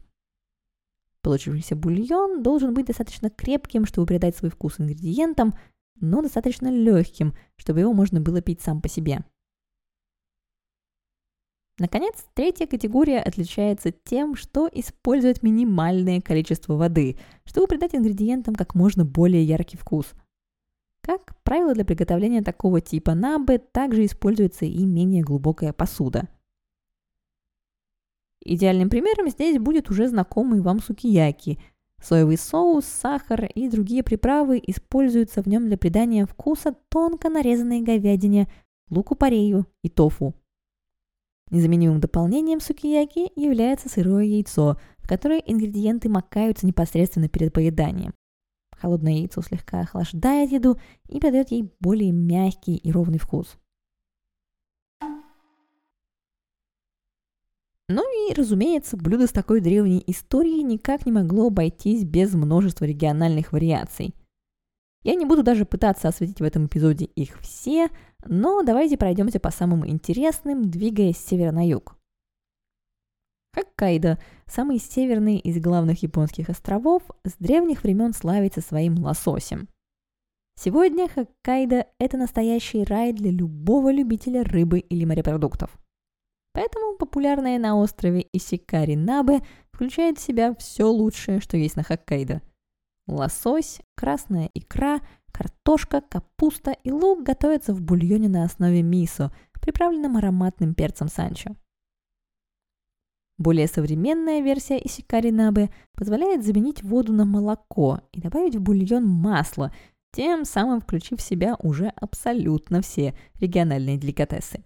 Получившийся 1.22 1.76
бульон 1.76 2.42
должен 2.42 2.72
быть 2.72 2.86
достаточно 2.86 3.28
крепким, 3.28 3.84
чтобы 3.84 4.06
придать 4.06 4.34
свой 4.34 4.50
вкус 4.50 4.80
ингредиентам, 4.80 5.52
но 6.00 6.22
достаточно 6.22 6.68
легким, 6.68 7.34
чтобы 7.56 7.80
его 7.80 7.92
можно 7.92 8.20
было 8.20 8.40
пить 8.40 8.62
сам 8.62 8.80
по 8.80 8.88
себе. 8.88 9.24
Наконец, 11.78 12.24
третья 12.34 12.66
категория 12.66 13.20
отличается 13.20 13.92
тем, 13.92 14.34
что 14.34 14.68
использует 14.72 15.42
минимальное 15.42 16.20
количество 16.20 16.74
воды, 16.74 17.18
чтобы 17.44 17.68
придать 17.68 17.94
ингредиентам 17.94 18.54
как 18.54 18.74
можно 18.74 19.04
более 19.04 19.44
яркий 19.44 19.76
вкус. 19.76 20.06
Как 21.02 21.37
правило, 21.48 21.72
для 21.72 21.86
приготовления 21.86 22.42
такого 22.42 22.82
типа 22.82 23.14
набы 23.14 23.56
также 23.56 24.04
используется 24.04 24.66
и 24.66 24.84
менее 24.84 25.22
глубокая 25.22 25.72
посуда. 25.72 26.28
Идеальным 28.44 28.90
примером 28.90 29.30
здесь 29.30 29.58
будет 29.58 29.88
уже 29.88 30.08
знакомый 30.08 30.60
вам 30.60 30.80
сукияки. 30.80 31.58
Соевый 32.02 32.36
соус, 32.36 32.84
сахар 32.84 33.46
и 33.46 33.70
другие 33.70 34.02
приправы 34.02 34.62
используются 34.62 35.42
в 35.42 35.46
нем 35.46 35.64
для 35.68 35.78
придания 35.78 36.26
вкуса 36.26 36.76
тонко 36.90 37.30
нарезанной 37.30 37.80
говядине, 37.80 38.46
луку-порею 38.90 39.64
и 39.82 39.88
тофу. 39.88 40.34
Незаменимым 41.50 41.98
дополнением 41.98 42.60
сукияки 42.60 43.32
является 43.40 43.88
сырое 43.88 44.24
яйцо, 44.24 44.76
в 44.98 45.08
которое 45.08 45.38
ингредиенты 45.38 46.10
макаются 46.10 46.66
непосредственно 46.66 47.30
перед 47.30 47.54
поеданием. 47.54 48.12
Холодное 48.80 49.14
яйцо 49.14 49.42
слегка 49.42 49.80
охлаждает 49.80 50.52
еду 50.52 50.78
и 51.08 51.18
придает 51.18 51.50
ей 51.50 51.72
более 51.80 52.12
мягкий 52.12 52.76
и 52.76 52.92
ровный 52.92 53.18
вкус. 53.18 53.58
Ну 57.90 58.30
и, 58.30 58.34
разумеется, 58.34 58.98
блюдо 58.98 59.26
с 59.26 59.32
такой 59.32 59.60
древней 59.60 60.04
историей 60.06 60.62
никак 60.62 61.06
не 61.06 61.12
могло 61.12 61.46
обойтись 61.46 62.04
без 62.04 62.34
множества 62.34 62.84
региональных 62.84 63.52
вариаций. 63.52 64.14
Я 65.04 65.14
не 65.14 65.24
буду 65.24 65.42
даже 65.42 65.64
пытаться 65.64 66.08
осветить 66.08 66.40
в 66.40 66.44
этом 66.44 66.66
эпизоде 66.66 67.06
их 67.06 67.38
все, 67.40 67.88
но 68.26 68.62
давайте 68.62 68.98
пройдемся 68.98 69.40
по 69.40 69.50
самым 69.50 69.88
интересным, 69.88 70.70
двигаясь 70.70 71.16
с 71.16 71.24
севера 71.24 71.50
на 71.50 71.66
юг. 71.66 71.96
Хоккайдо, 73.54 74.18
самый 74.48 74.78
северный 74.78 75.38
из 75.38 75.60
главных 75.60 76.02
японских 76.02 76.48
островов, 76.48 77.02
с 77.24 77.34
древних 77.38 77.82
времен 77.82 78.12
славится 78.12 78.60
своим 78.60 78.98
лососем. 79.04 79.68
Сегодня 80.60 81.08
Хоккайдо– 81.08 81.86
это 82.00 82.16
настоящий 82.16 82.82
рай 82.82 83.12
для 83.12 83.30
любого 83.30 83.92
любителя 83.92 84.42
рыбы 84.42 84.80
или 84.80 85.04
морепродуктов. 85.04 85.70
Поэтому 86.52 86.96
популярная 86.96 87.58
на 87.58 87.76
острове 87.76 88.26
Исикари 88.32 88.96
Набе 88.96 89.42
включает 89.70 90.18
в 90.18 90.22
себя 90.22 90.54
все 90.56 90.90
лучшее, 90.90 91.40
что 91.40 91.56
есть 91.56 91.76
на 91.76 91.84
Хоккайдо. 91.84 92.42
Лосось, 93.06 93.80
красная 93.94 94.50
икра, 94.54 95.00
картошка, 95.30 96.00
капуста 96.00 96.72
и 96.82 96.90
лук 96.90 97.22
готовятся 97.22 97.72
в 97.72 97.80
бульоне 97.80 98.28
на 98.28 98.42
основе 98.42 98.82
мисо, 98.82 99.32
приправленном 99.60 100.16
ароматным 100.16 100.74
перцем 100.74 101.08
санчо. 101.08 101.54
Более 103.38 103.68
современная 103.68 104.40
версия 104.40 104.78
исикари 104.84 105.30
набе 105.30 105.70
позволяет 105.94 106.44
заменить 106.44 106.82
воду 106.82 107.12
на 107.12 107.24
молоко 107.24 108.00
и 108.12 108.20
добавить 108.20 108.56
в 108.56 108.60
бульон 108.60 109.06
масло, 109.06 109.72
тем 110.12 110.44
самым 110.44 110.80
включив 110.80 111.20
в 111.20 111.22
себя 111.22 111.56
уже 111.62 111.92
абсолютно 111.96 112.82
все 112.82 113.14
региональные 113.38 113.96
деликатесы. 113.96 114.64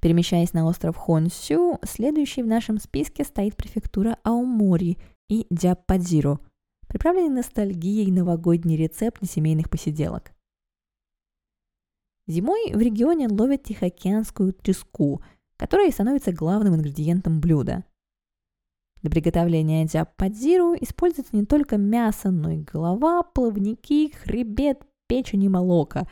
Перемещаясь 0.00 0.52
на 0.52 0.66
остров 0.66 0.96
Хонсю, 0.96 1.78
следующей 1.84 2.42
в 2.42 2.46
нашем 2.46 2.78
списке 2.78 3.24
стоит 3.24 3.56
префектура 3.56 4.18
Аомори 4.24 4.98
и 5.28 5.46
Дяппадзиро, 5.50 6.38
приправленный 6.88 7.36
ностальгией 7.36 8.10
новогодний 8.10 8.76
рецепт 8.76 9.20
на 9.20 9.28
семейных 9.28 9.70
посиделок. 9.70 10.35
Зимой 12.26 12.72
в 12.72 12.78
регионе 12.78 13.28
ловят 13.28 13.62
тихоокеанскую 13.62 14.52
треску, 14.52 15.22
которая 15.56 15.90
становится 15.90 16.32
главным 16.32 16.74
ингредиентом 16.74 17.40
блюда. 17.40 17.84
Для 19.02 19.10
приготовления 19.10 19.84
дяппадзиру 19.84 20.74
используется 20.80 21.36
не 21.36 21.44
только 21.44 21.76
мясо, 21.76 22.30
но 22.30 22.50
и 22.50 22.62
голова, 22.62 23.22
плавники, 23.22 24.12
хребет, 24.16 24.82
печень 25.06 25.44
и 25.44 25.48
молоко, 25.48 26.08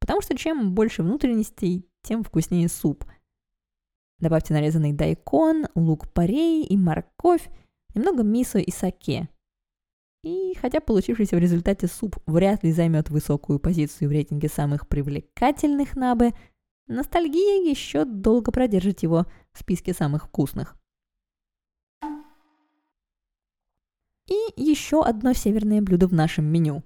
потому 0.00 0.20
что 0.20 0.36
чем 0.36 0.74
больше 0.74 1.02
внутренностей, 1.02 1.88
тем 2.02 2.24
вкуснее 2.24 2.68
суп– 2.68 3.04
Добавьте 4.18 4.54
нарезанный 4.54 4.94
дайкон, 4.94 5.66
лук-порей 5.74 6.64
и 6.64 6.76
морковь, 6.76 7.50
немного 7.94 8.22
мисо 8.22 8.58
и 8.58 8.70
саке. 8.70 9.28
И 10.26 10.56
хотя 10.60 10.80
получившийся 10.80 11.36
в 11.36 11.38
результате 11.38 11.86
суп 11.86 12.16
вряд 12.26 12.64
ли 12.64 12.72
займет 12.72 13.10
высокую 13.10 13.60
позицию 13.60 14.08
в 14.08 14.12
рейтинге 14.12 14.48
самых 14.48 14.88
привлекательных 14.88 15.94
набе, 15.94 16.32
ностальгия 16.88 17.62
еще 17.70 18.04
долго 18.04 18.50
продержит 18.50 19.04
его 19.04 19.26
в 19.52 19.60
списке 19.60 19.94
самых 19.94 20.26
вкусных. 20.26 20.74
И 24.28 24.34
еще 24.56 25.04
одно 25.04 25.32
северное 25.32 25.80
блюдо 25.80 26.08
в 26.08 26.12
нашем 26.12 26.46
меню. 26.46 26.82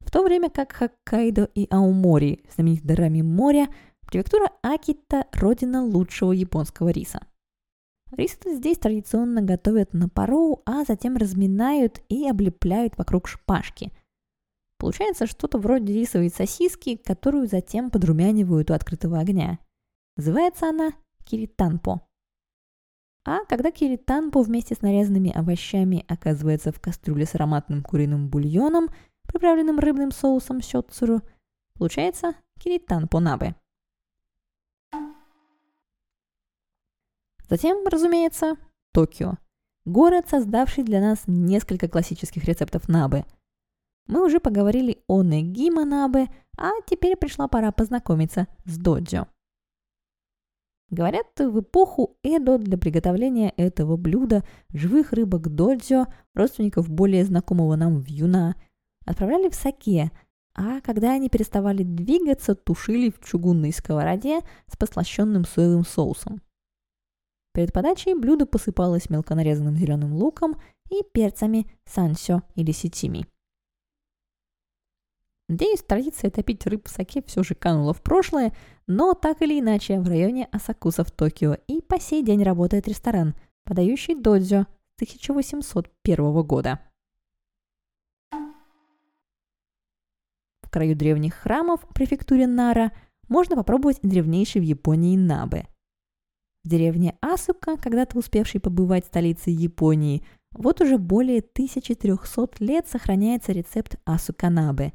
В 0.00 0.10
то 0.10 0.22
время 0.22 0.50
как 0.50 0.72
Хоккайдо 0.72 1.48
и 1.54 1.66
Аумори, 1.70 2.44
знаменитые 2.54 2.88
дарами 2.88 3.22
моря, 3.22 3.68
Префектура 4.06 4.50
Акита– 4.60 5.24
родина 5.32 5.82
лучшего 5.82 6.32
японского 6.32 6.90
риса. 6.90 7.20
Рис 8.12 8.36
здесь 8.44 8.78
традиционно 8.78 9.40
готовят 9.40 9.92
на 9.92 10.08
пару, 10.08 10.62
а 10.66 10.84
затем 10.84 11.16
разминают 11.16 12.00
и 12.08 12.28
облепляют 12.28 12.98
вокруг 12.98 13.28
шпажки. 13.28 13.92
Получается 14.78 15.26
что-то 15.26 15.58
вроде 15.58 15.92
рисовой 15.92 16.30
сосиски, 16.30 16.96
которую 16.96 17.46
затем 17.46 17.90
подрумянивают 17.90 18.70
у 18.70 18.74
открытого 18.74 19.18
огня. 19.18 19.58
Называется 20.16 20.70
она 20.70 20.92
киританпо. 21.24 22.00
А 23.24 23.44
когда 23.44 23.70
киританпо 23.70 24.42
вместе 24.42 24.74
с 24.74 24.80
нарезанными 24.80 25.30
овощами 25.30 26.04
оказывается 26.08 26.72
в 26.72 26.80
кастрюле 26.80 27.26
с 27.26 27.34
ароматным 27.34 27.82
куриным 27.82 28.28
бульоном, 28.28 28.88
приправленным 29.28 29.78
рыбным 29.78 30.10
соусом 30.10 30.62
сёцуру, 30.62 31.20
получается 31.74 32.34
киританпо 32.58 33.20
набе. 33.20 33.54
Затем, 37.50 37.84
разумеется, 37.84 38.56
Токио. 38.92 39.34
Город, 39.84 40.26
создавший 40.30 40.84
для 40.84 41.00
нас 41.00 41.24
несколько 41.26 41.88
классических 41.88 42.44
рецептов 42.44 42.88
набе. 42.88 43.26
Мы 44.06 44.24
уже 44.24 44.38
поговорили 44.38 45.02
о 45.08 45.24
негима 45.24 45.84
набе, 45.84 46.28
а 46.56 46.70
теперь 46.86 47.16
пришла 47.16 47.48
пора 47.48 47.72
познакомиться 47.72 48.46
с 48.64 48.78
доджо. 48.78 49.26
Говорят, 50.90 51.26
в 51.38 51.60
эпоху 51.60 52.16
Эдо 52.22 52.58
для 52.58 52.78
приготовления 52.78 53.50
этого 53.56 53.96
блюда 53.96 54.44
живых 54.72 55.12
рыбок 55.12 55.48
доджо, 55.48 56.06
родственников 56.34 56.88
более 56.88 57.24
знакомого 57.24 57.74
нам 57.74 57.98
вьюна, 57.98 58.54
отправляли 59.06 59.48
в 59.48 59.54
саке, 59.56 60.12
а 60.54 60.80
когда 60.80 61.12
они 61.12 61.28
переставали 61.28 61.82
двигаться, 61.82 62.54
тушили 62.54 63.10
в 63.10 63.24
чугунной 63.24 63.72
сковороде 63.72 64.40
с 64.66 64.76
послащенным 64.76 65.44
соевым 65.44 65.84
соусом. 65.84 66.40
Перед 67.52 67.72
подачей 67.72 68.14
блюдо 68.14 68.46
посыпалось 68.46 69.10
мелко 69.10 69.34
нарезанным 69.34 69.76
зеленым 69.76 70.14
луком 70.14 70.60
и 70.88 71.02
перцами 71.02 71.66
сансё 71.84 72.42
или 72.54 72.70
ситими. 72.70 73.26
Надеюсь, 75.48 75.82
традиция 75.82 76.30
топить 76.30 76.64
рыб 76.66 76.86
в 76.86 76.90
саке 76.90 77.24
все 77.26 77.42
же 77.42 77.56
канула 77.56 77.92
в 77.92 78.02
прошлое, 78.02 78.52
но 78.86 79.14
так 79.14 79.42
или 79.42 79.58
иначе 79.58 79.98
в 79.98 80.06
районе 80.06 80.48
Асакуса 80.52 81.02
в 81.02 81.10
Токио 81.10 81.56
и 81.66 81.80
по 81.80 81.98
сей 81.98 82.22
день 82.22 82.44
работает 82.44 82.86
ресторан, 82.86 83.34
подающий 83.64 84.14
додзё 84.14 84.66
с 84.90 84.94
1801 84.96 86.42
года. 86.44 86.78
В 90.62 90.70
краю 90.70 90.94
древних 90.94 91.34
храмов 91.34 91.82
в 91.82 91.92
префектуре 91.94 92.46
Нара 92.46 92.92
можно 93.28 93.56
попробовать 93.56 93.98
древнейший 94.02 94.60
в 94.60 94.64
Японии 94.64 95.16
набе– 95.16 95.66
в 96.64 96.68
деревне 96.68 97.16
Асука, 97.20 97.76
когда-то 97.76 98.18
успевшей 98.18 98.60
побывать 98.60 99.06
столицей 99.06 99.52
Японии, 99.52 100.22
вот 100.52 100.80
уже 100.80 100.98
более 100.98 101.40
1300 101.40 102.48
лет 102.60 102.88
сохраняется 102.88 103.52
рецепт 103.52 103.96
асуканабе. 104.04 104.92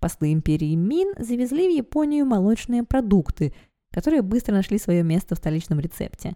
Послы 0.00 0.32
империи 0.32 0.74
Мин 0.74 1.14
завезли 1.18 1.68
в 1.68 1.76
Японию 1.76 2.26
молочные 2.26 2.82
продукты, 2.82 3.54
которые 3.92 4.22
быстро 4.22 4.54
нашли 4.54 4.78
свое 4.78 5.02
место 5.02 5.34
в 5.34 5.38
столичном 5.38 5.78
рецепте. 5.80 6.34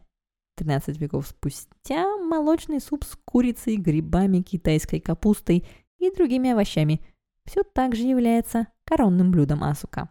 13 0.57 0.99
веков 0.99 1.27
спустя 1.27 2.17
молочный 2.17 2.81
суп 2.81 3.05
с 3.05 3.17
курицей, 3.25 3.77
грибами, 3.77 4.41
китайской 4.41 5.01
капустой 5.01 5.67
и 5.99 6.11
другими 6.11 6.51
овощами 6.51 7.01
все 7.45 7.63
так 7.63 7.95
же 7.95 8.03
является 8.03 8.69
коронным 8.85 9.31
блюдом 9.31 9.65
асука. 9.65 10.11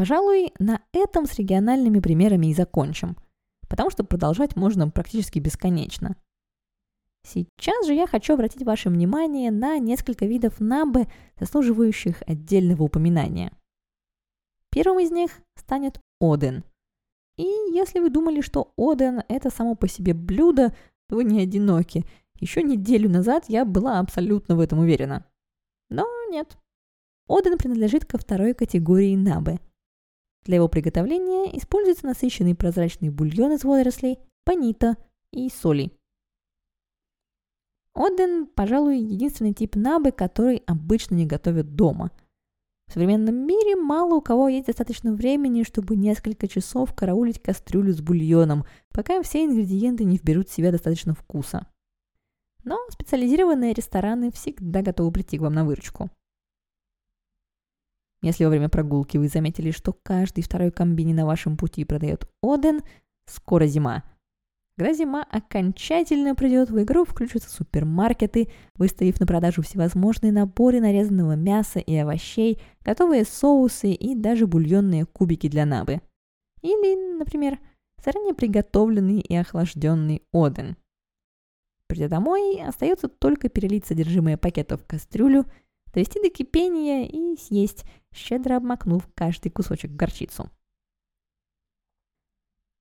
Пожалуй, 0.00 0.54
на 0.58 0.80
этом 0.92 1.26
с 1.26 1.34
региональными 1.34 2.00
примерами 2.00 2.46
и 2.46 2.54
закончим, 2.54 3.18
потому 3.68 3.90
что 3.90 4.02
продолжать 4.02 4.56
можно 4.56 4.88
практически 4.88 5.38
бесконечно. 5.40 6.16
Сейчас 7.22 7.86
же 7.86 7.92
я 7.92 8.06
хочу 8.06 8.32
обратить 8.32 8.62
ваше 8.62 8.88
внимание 8.88 9.50
на 9.50 9.78
несколько 9.78 10.24
видов 10.24 10.58
набы, 10.58 11.06
заслуживающих 11.38 12.22
отдельного 12.26 12.84
упоминания. 12.84 13.52
Первым 14.70 15.00
из 15.00 15.10
них 15.10 15.32
станет 15.54 16.00
Оден. 16.18 16.64
И 17.36 17.44
если 17.70 18.00
вы 18.00 18.08
думали, 18.08 18.40
что 18.40 18.72
Оден– 18.78 19.22
это 19.28 19.50
само 19.50 19.74
по 19.74 19.86
себе 19.86 20.14
блюдо, 20.14 20.74
то 21.10 21.16
вы 21.16 21.24
не 21.24 21.42
одиноки. 21.42 22.06
Еще 22.40 22.62
неделю 22.62 23.10
назад 23.10 23.44
я 23.48 23.66
была 23.66 23.98
абсолютно 23.98 24.56
в 24.56 24.60
этом 24.60 24.78
уверена. 24.78 25.26
Но 25.90 26.06
нет. 26.30 26.56
Оден 27.28 27.58
принадлежит 27.58 28.06
ко 28.06 28.16
второй 28.16 28.54
категории 28.54 29.14
набы– 29.14 29.58
для 30.44 30.56
его 30.56 30.68
приготовления 30.68 31.56
используется 31.56 32.06
насыщенный 32.06 32.54
прозрачный 32.54 33.10
бульон 33.10 33.52
из 33.52 33.64
водорослей, 33.64 34.18
панита 34.44 34.96
и 35.32 35.48
соли. 35.48 35.92
Оден, 37.94 38.46
пожалуй, 38.46 38.98
единственный 38.98 39.52
тип 39.52 39.76
набы, 39.76 40.12
который 40.12 40.62
обычно 40.66 41.16
не 41.16 41.26
готовят 41.26 41.74
дома. 41.74 42.10
В 42.88 42.92
современном 42.92 43.46
мире 43.46 43.76
мало 43.76 44.14
у 44.14 44.20
кого 44.20 44.48
есть 44.48 44.66
достаточно 44.66 45.12
времени, 45.12 45.62
чтобы 45.62 45.94
несколько 45.94 46.48
часов 46.48 46.94
караулить 46.94 47.40
кастрюлю 47.40 47.92
с 47.92 48.00
бульоном, 48.00 48.64
пока 48.92 49.22
все 49.22 49.44
ингредиенты 49.44 50.04
не 50.04 50.16
вберут 50.16 50.48
в 50.48 50.52
себя 50.52 50.72
достаточно 50.72 51.14
вкуса. 51.14 51.66
Но 52.64 52.78
специализированные 52.90 53.74
рестораны 53.74 54.32
всегда 54.32 54.82
готовы 54.82 55.12
прийти 55.12 55.38
к 55.38 55.42
вам 55.42 55.54
на 55.54 55.64
выручку. 55.64 56.10
Если 58.22 58.44
во 58.44 58.50
время 58.50 58.68
прогулки 58.68 59.16
вы 59.16 59.28
заметили, 59.28 59.70
что 59.70 59.92
каждый 59.92 60.42
второй 60.42 60.70
комбини 60.70 61.14
на 61.14 61.24
вашем 61.24 61.56
пути 61.56 61.84
продает 61.84 62.28
Оден, 62.42 62.80
скоро 63.26 63.66
зима. 63.66 64.04
Когда 64.76 64.92
зима 64.94 65.26
окончательно 65.30 66.34
придет, 66.34 66.70
в 66.70 66.82
игру 66.82 67.04
включатся 67.04 67.50
супермаркеты, 67.50 68.50
выставив 68.76 69.20
на 69.20 69.26
продажу 69.26 69.62
всевозможные 69.62 70.32
наборы 70.32 70.80
нарезанного 70.80 71.34
мяса 71.34 71.80
и 71.80 71.94
овощей, 71.96 72.60
готовые 72.82 73.24
соусы 73.24 73.92
и 73.92 74.14
даже 74.14 74.46
бульонные 74.46 75.06
кубики 75.06 75.48
для 75.48 75.66
набы. 75.66 76.00
Или, 76.62 77.18
например, 77.18 77.58
заранее 78.02 78.34
приготовленный 78.34 79.20
и 79.20 79.34
охлажденный 79.34 80.22
Оден. 80.32 80.76
Придя 81.86 82.08
домой, 82.08 82.62
остается 82.62 83.08
только 83.08 83.48
перелить 83.48 83.86
содержимое 83.86 84.36
пакетов 84.36 84.82
в 84.82 84.86
кастрюлю– 84.86 85.46
довести 85.92 86.20
до 86.20 86.30
кипения 86.30 87.06
и 87.06 87.36
съесть, 87.36 87.84
щедро 88.14 88.56
обмакнув 88.56 89.08
каждый 89.14 89.50
кусочек 89.50 89.90
в 89.90 89.96
горчицу. 89.96 90.50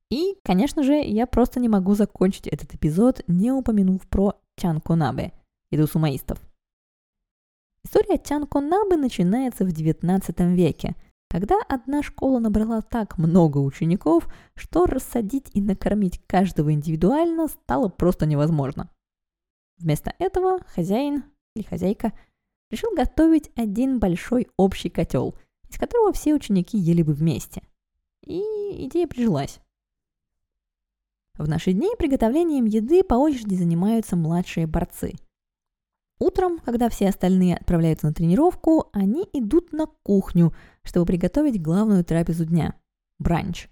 И, 0.09 0.35
конечно 0.43 0.83
же, 0.83 0.95
я 0.95 1.27
просто 1.27 1.59
не 1.59 1.69
могу 1.69 1.93
закончить 1.93 2.47
этот 2.47 2.73
эпизод, 2.73 3.21
не 3.27 3.51
упомянув 3.51 4.07
про 4.07 4.41
Чанконабе, 4.57 5.33
еду 5.71 5.85
сумаистов. 5.85 6.41
История 7.83 8.17
Чанконабе 8.17 8.97
начинается 8.97 9.65
в 9.65 9.69
XIX 9.69 10.55
веке, 10.55 10.95
когда 11.29 11.55
одна 11.67 12.01
школа 12.01 12.39
набрала 12.39 12.81
так 12.81 13.19
много 13.19 13.59
учеников, 13.59 14.27
что 14.55 14.87
рассадить 14.87 15.51
и 15.53 15.61
накормить 15.61 16.19
каждого 16.25 16.73
индивидуально 16.73 17.47
стало 17.47 17.87
просто 17.87 18.25
невозможно. 18.25 18.89
Вместо 19.77 20.13
этого 20.17 20.59
хозяин 20.73 21.23
или 21.55 21.63
хозяйка– 21.63 22.13
решил 22.71 22.93
готовить 22.95 23.51
один 23.55 23.99
большой 23.99 24.47
общий 24.57 24.89
котел, 24.89 25.35
из 25.69 25.77
которого 25.77 26.13
все 26.13 26.33
ученики 26.33 26.77
ели 26.77 27.01
бы 27.01 27.13
вместе. 27.13 27.63
И 28.25 28.41
идея 28.85 29.07
прижилась. 29.07 29.59
В 31.37 31.47
наши 31.47 31.71
дни 31.71 31.89
приготовлением 31.97 32.65
еды 32.65 33.03
по 33.03 33.15
очереди 33.15 33.55
занимаются 33.55 34.15
младшие 34.15 34.67
борцы. 34.67 35.13
Утром, 36.19 36.59
когда 36.59 36.89
все 36.89 37.07
остальные 37.07 37.55
отправляются 37.55 38.07
на 38.07 38.13
тренировку, 38.13 38.89
они 38.91 39.23
идут 39.31 39.71
на 39.71 39.87
кухню, 40.03 40.53
чтобы 40.83 41.05
приготовить 41.05 41.61
главную 41.61 42.03
трапезу 42.03 42.45
дня– 42.45 42.75
бранч. 43.19 43.69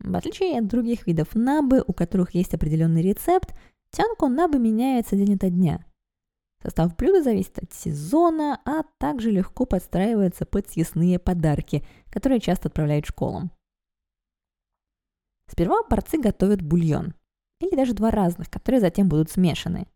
В 0.00 0.14
отличие 0.14 0.58
от 0.58 0.66
других 0.66 1.06
видов 1.06 1.34
набы, 1.34 1.82
у 1.86 1.94
которых 1.94 2.34
есть 2.34 2.52
определенный 2.52 3.00
рецепт, 3.00 3.54
тянко 3.90 4.28
набы 4.28 4.58
меняется 4.58 5.16
день 5.16 5.34
ото 5.34 5.48
дня– 5.48 5.84
Состав 6.62 6.94
блюда 6.96 7.22
зависит 7.22 7.58
от 7.58 7.72
сезона, 7.72 8.60
а 8.66 8.82
также 8.98 9.30
легко 9.30 9.64
подстраивается 9.64 10.44
под 10.44 10.68
съестные 10.68 11.18
подарки, 11.18 11.86
которые 12.10 12.38
часто 12.38 12.68
отправляют 12.68 13.06
школам. 13.06 13.50
Сперва 15.46 15.82
борцы 15.88 16.18
готовят 16.18 16.60
бульон, 16.60 17.14
или 17.60 17.74
даже 17.74 17.94
два 17.94 18.10
разных, 18.10 18.50
которые 18.50 18.80
затем 18.80 19.08
будут 19.08 19.30
смешаны. 19.30 19.86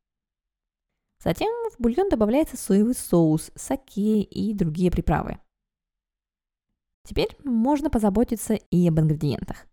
Затем 1.23 1.51
в 1.71 1.81
бульон 1.81 2.09
добавляется 2.09 2.57
соевый 2.57 2.95
соус, 2.95 3.51
саке 3.55 4.23
и 4.23 4.55
другие 4.55 4.91
приправы. 4.91 5.39
Теперь 7.07 7.37
можно 7.45 7.91
позаботиться 7.91 8.55
и 8.55 8.89
об 8.89 8.99
ингредиентах. 8.99 9.67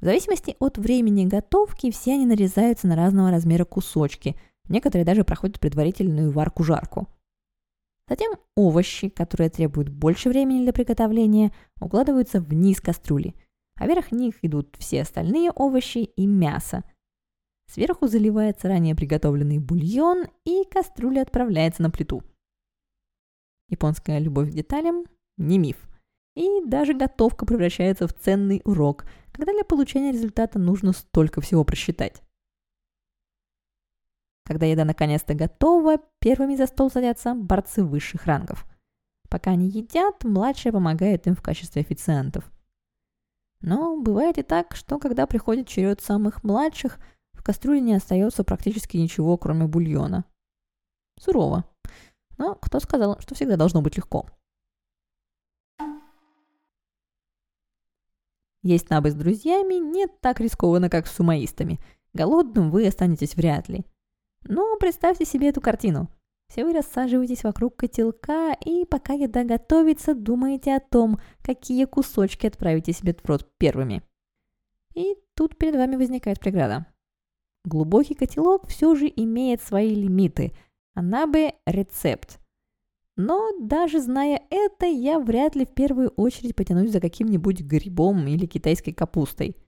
В 0.00 0.04
зависимости 0.04 0.56
от 0.60 0.76
времени 0.76 1.24
готовки 1.24 1.90
все 1.90 2.12
они 2.12 2.26
нарезаются 2.26 2.86
на 2.86 2.96
разного 2.96 3.30
размера 3.30 3.64
кусочки– 3.64 4.38
Некоторые 4.68 5.04
даже 5.04 5.24
проходят 5.24 5.60
предварительную 5.60 6.30
варку-жарку. 6.30 7.08
Затем 8.08 8.32
овощи, 8.54 9.08
которые 9.08 9.50
требуют 9.50 9.88
больше 9.88 10.28
времени 10.28 10.62
для 10.62 10.72
приготовления, 10.72 11.52
укладываются 11.80 12.40
вниз 12.40 12.80
кастрюли, 12.80 13.34
а 13.76 13.86
вверх 13.86 14.12
них 14.12 14.36
идут 14.42 14.76
все 14.78 15.02
остальные 15.02 15.50
овощи 15.50 15.98
и 15.98 16.26
мясо. 16.26 16.84
Сверху 17.70 18.06
заливается 18.06 18.68
ранее 18.68 18.94
приготовленный 18.94 19.58
бульон, 19.58 20.24
и 20.44 20.64
кастрюля 20.70 21.22
отправляется 21.22 21.82
на 21.82 21.90
плиту. 21.90 22.22
Японская 23.68 24.18
любовь 24.18 24.50
к 24.50 24.54
деталям– 24.54 25.04
не 25.36 25.58
миф. 25.58 25.76
И 26.34 26.62
даже 26.64 26.94
готовка 26.94 27.44
превращается 27.44 28.06
в 28.06 28.14
ценный 28.14 28.62
урок, 28.64 29.04
когда 29.32 29.52
для 29.52 29.64
получения 29.64 30.12
результата 30.12 30.58
нужно 30.58 30.92
столько 30.92 31.42
всего 31.42 31.62
просчитать. 31.64 32.22
Когда 34.48 34.64
еда 34.64 34.86
наконец-то 34.86 35.34
готова, 35.34 35.98
первыми 36.20 36.56
за 36.56 36.66
стол 36.66 36.90
садятся 36.90 37.34
борцы 37.34 37.84
высших 37.84 38.24
рангов. 38.24 38.64
Пока 39.28 39.50
они 39.50 39.68
едят, 39.68 40.24
младшие 40.24 40.72
помогают 40.72 41.26
им 41.26 41.36
в 41.36 41.42
качестве 41.42 41.82
официантов. 41.82 42.50
Но 43.60 44.00
бывает 44.00 44.38
и 44.38 44.42
так, 44.42 44.74
что 44.74 44.98
когда 44.98 45.26
приходит 45.26 45.68
черед 45.68 46.00
самых 46.00 46.44
младших, 46.44 46.98
в 47.34 47.42
кастрюле 47.42 47.82
не 47.82 47.92
остается 47.92 48.42
практически 48.42 48.96
ничего, 48.96 49.36
кроме 49.36 49.66
бульона. 49.66 50.24
Сурово. 51.20 51.68
Но 52.38 52.54
кто 52.54 52.80
сказал, 52.80 53.20
что 53.20 53.34
всегда 53.34 53.58
должно 53.58 53.82
быть 53.82 53.98
легко? 53.98 54.30
Есть 58.62 58.88
набы 58.88 59.10
с 59.10 59.14
друзьями 59.14 59.74
не 59.74 60.06
так 60.06 60.40
рискованно, 60.40 60.88
как 60.88 61.06
с 61.06 61.14
сумаистами. 61.14 61.80
Голодным 62.14 62.70
вы 62.70 62.86
останетесь 62.86 63.36
вряд 63.36 63.68
ли– 63.68 63.84
ну, 64.44 64.76
представьте 64.78 65.24
себе 65.24 65.48
эту 65.48 65.60
картину. 65.60 66.08
Все 66.48 66.64
вы 66.64 66.72
рассаживаетесь 66.72 67.44
вокруг 67.44 67.76
котелка, 67.76 68.56
и 68.64 68.86
пока 68.86 69.12
еда 69.12 69.44
готовится, 69.44 70.14
думаете 70.14 70.74
о 70.74 70.80
том, 70.80 71.18
какие 71.42 71.84
кусочки 71.84 72.46
отправите 72.46 72.92
себе 72.92 73.14
в 73.14 73.26
рот 73.28 73.46
первыми. 73.58 74.02
И 74.94 75.16
тут 75.34 75.58
перед 75.58 75.76
вами 75.76 75.96
возникает 75.96 76.40
преграда. 76.40 76.86
Глубокий 77.64 78.14
котелок 78.14 78.66
все 78.68 78.94
же 78.94 79.12
имеет 79.14 79.60
свои 79.60 79.94
лимиты. 79.94 80.52
Она 80.94 81.26
бы 81.26 81.52
рецепт. 81.66 82.40
Но 83.16 83.50
даже 83.60 84.00
зная 84.00 84.40
это, 84.48 84.86
я 84.86 85.18
вряд 85.18 85.54
ли 85.54 85.66
в 85.66 85.74
первую 85.74 86.08
очередь 86.10 86.56
потянусь 86.56 86.92
за 86.92 87.00
каким-нибудь 87.00 87.60
грибом 87.60 88.26
или 88.26 88.46
китайской 88.46 88.92
капустой– 88.92 89.56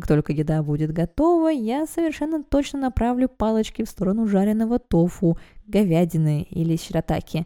как 0.00 0.06
только 0.06 0.32
еда 0.32 0.62
будет 0.62 0.92
готова, 0.92 1.48
я 1.48 1.86
совершенно 1.86 2.42
точно 2.42 2.78
направлю 2.80 3.28
палочки 3.28 3.84
в 3.84 3.88
сторону 3.88 4.26
жареного 4.26 4.78
тофу, 4.78 5.38
говядины 5.66 6.42
или 6.44 6.74
shirataki. 6.74 7.44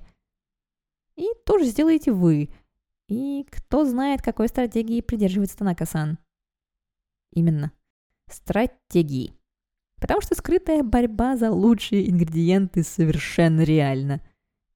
И 1.16 1.26
тоже 1.44 1.64
сделаете 1.64 2.12
вы. 2.12 2.50
И 3.08 3.44
кто 3.50 3.84
знает, 3.84 4.22
какой 4.22 4.46
стратегии 4.46 5.00
придерживается 5.00 5.58
Танака-сан. 5.58 6.18
Именно. 7.32 7.72
Стратегии. 8.30 9.34
Потому 10.00 10.20
что 10.20 10.36
скрытая 10.36 10.84
борьба 10.84 11.36
за 11.36 11.50
лучшие 11.50 12.08
ингредиенты 12.08 12.84
совершенно 12.84 13.62
реальна. 13.62 14.20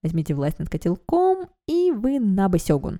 Возьмите 0.02 0.34
власть 0.34 0.58
над 0.58 0.68
котелком, 0.68 1.48
и 1.68 1.92
вы 1.92 2.18
Наба 2.18 2.58
Сёгун. 2.58 2.98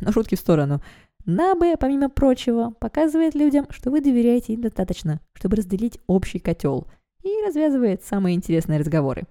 Но 0.00 0.12
шутки 0.12 0.36
в 0.36 0.40
сторону. 0.40 0.80
Набе, 1.26 1.78
помимо 1.78 2.10
прочего, 2.10 2.70
показывает 2.80 3.34
людям, 3.34 3.66
что 3.70 3.90
вы 3.90 4.02
доверяете 4.02 4.52
им 4.52 4.60
достаточно, 4.60 5.20
чтобы 5.32 5.56
разделить 5.56 5.98
общий 6.06 6.38
котел, 6.38 6.86
и 7.22 7.28
развязывает 7.46 8.04
самые 8.04 8.36
интересные 8.36 8.78
разговоры. 8.78 9.24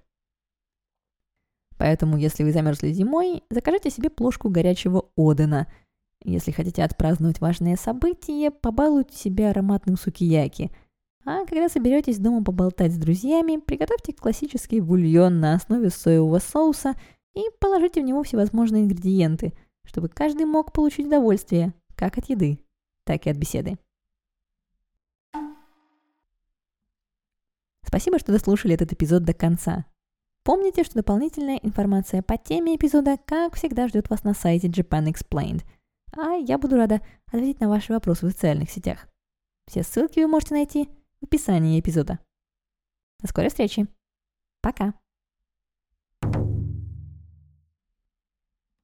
Поэтому, 1.78 2.16
если 2.16 2.42
вы 2.42 2.52
замерзли 2.52 2.92
зимой, 2.92 3.44
закажите 3.50 3.90
себе 3.90 4.10
плошку 4.10 4.48
горячего 4.48 5.10
Одена 5.16 5.68
Если 6.24 6.50
хотите 6.50 6.82
отпраздновать 6.82 7.40
важное 7.40 7.76
событие, 7.76 8.50
побалуйте 8.50 9.16
себя 9.16 9.50
ароматным 9.50 9.96
сукияки. 9.96 10.70
А 11.24 11.44
когда 11.46 11.68
соберетесь 11.68 12.18
дома 12.18 12.42
поболтать 12.42 12.92
с 12.92 12.96
друзьями, 12.96 13.60
приготовьте 13.60 14.12
классический 14.12 14.80
бульон 14.80 15.40
на 15.40 15.54
основе 15.54 15.90
соевого 15.90 16.38
соуса 16.38 16.94
и 17.34 17.42
положите 17.60 18.02
в 18.02 18.04
него 18.04 18.22
всевозможные 18.22 18.82
ингредиенты, 18.82 19.52
чтобы 19.84 20.08
каждый 20.08 20.46
мог 20.46 20.72
получить 20.72 21.06
удовольствие 21.06 21.72
как 21.96 22.18
от 22.18 22.28
еды, 22.28 22.58
так 23.04 23.26
и 23.26 23.30
от 23.30 23.36
беседы. 23.36 23.78
Спасибо, 27.86 28.18
что 28.18 28.32
дослушали 28.32 28.74
этот 28.74 28.92
эпизод 28.92 29.24
до 29.24 29.34
конца. 29.34 29.86
Помните, 30.42 30.84
что 30.84 30.96
дополнительная 30.96 31.58
информация 31.62 32.22
по 32.22 32.36
теме 32.36 32.76
эпизода, 32.76 33.16
как 33.24 33.54
всегда, 33.54 33.88
ждет 33.88 34.10
вас 34.10 34.24
на 34.24 34.34
сайте 34.34 34.68
Japan 34.68 35.06
Explained. 35.06 35.64
А 36.16 36.32
я 36.32 36.58
буду 36.58 36.76
рада 36.76 37.00
ответить 37.26 37.60
на 37.60 37.68
ваши 37.68 37.92
вопросы 37.92 38.26
в 38.26 38.30
социальных 38.30 38.70
сетях. 38.70 39.08
Все 39.66 39.82
ссылки 39.82 40.20
вы 40.20 40.26
можете 40.26 40.54
найти 40.54 40.88
в 41.20 41.24
описании 41.24 41.80
эпизода. 41.80 42.18
До 43.20 43.28
скорой 43.28 43.48
встречи. 43.48 43.86
Пока. 44.60 44.94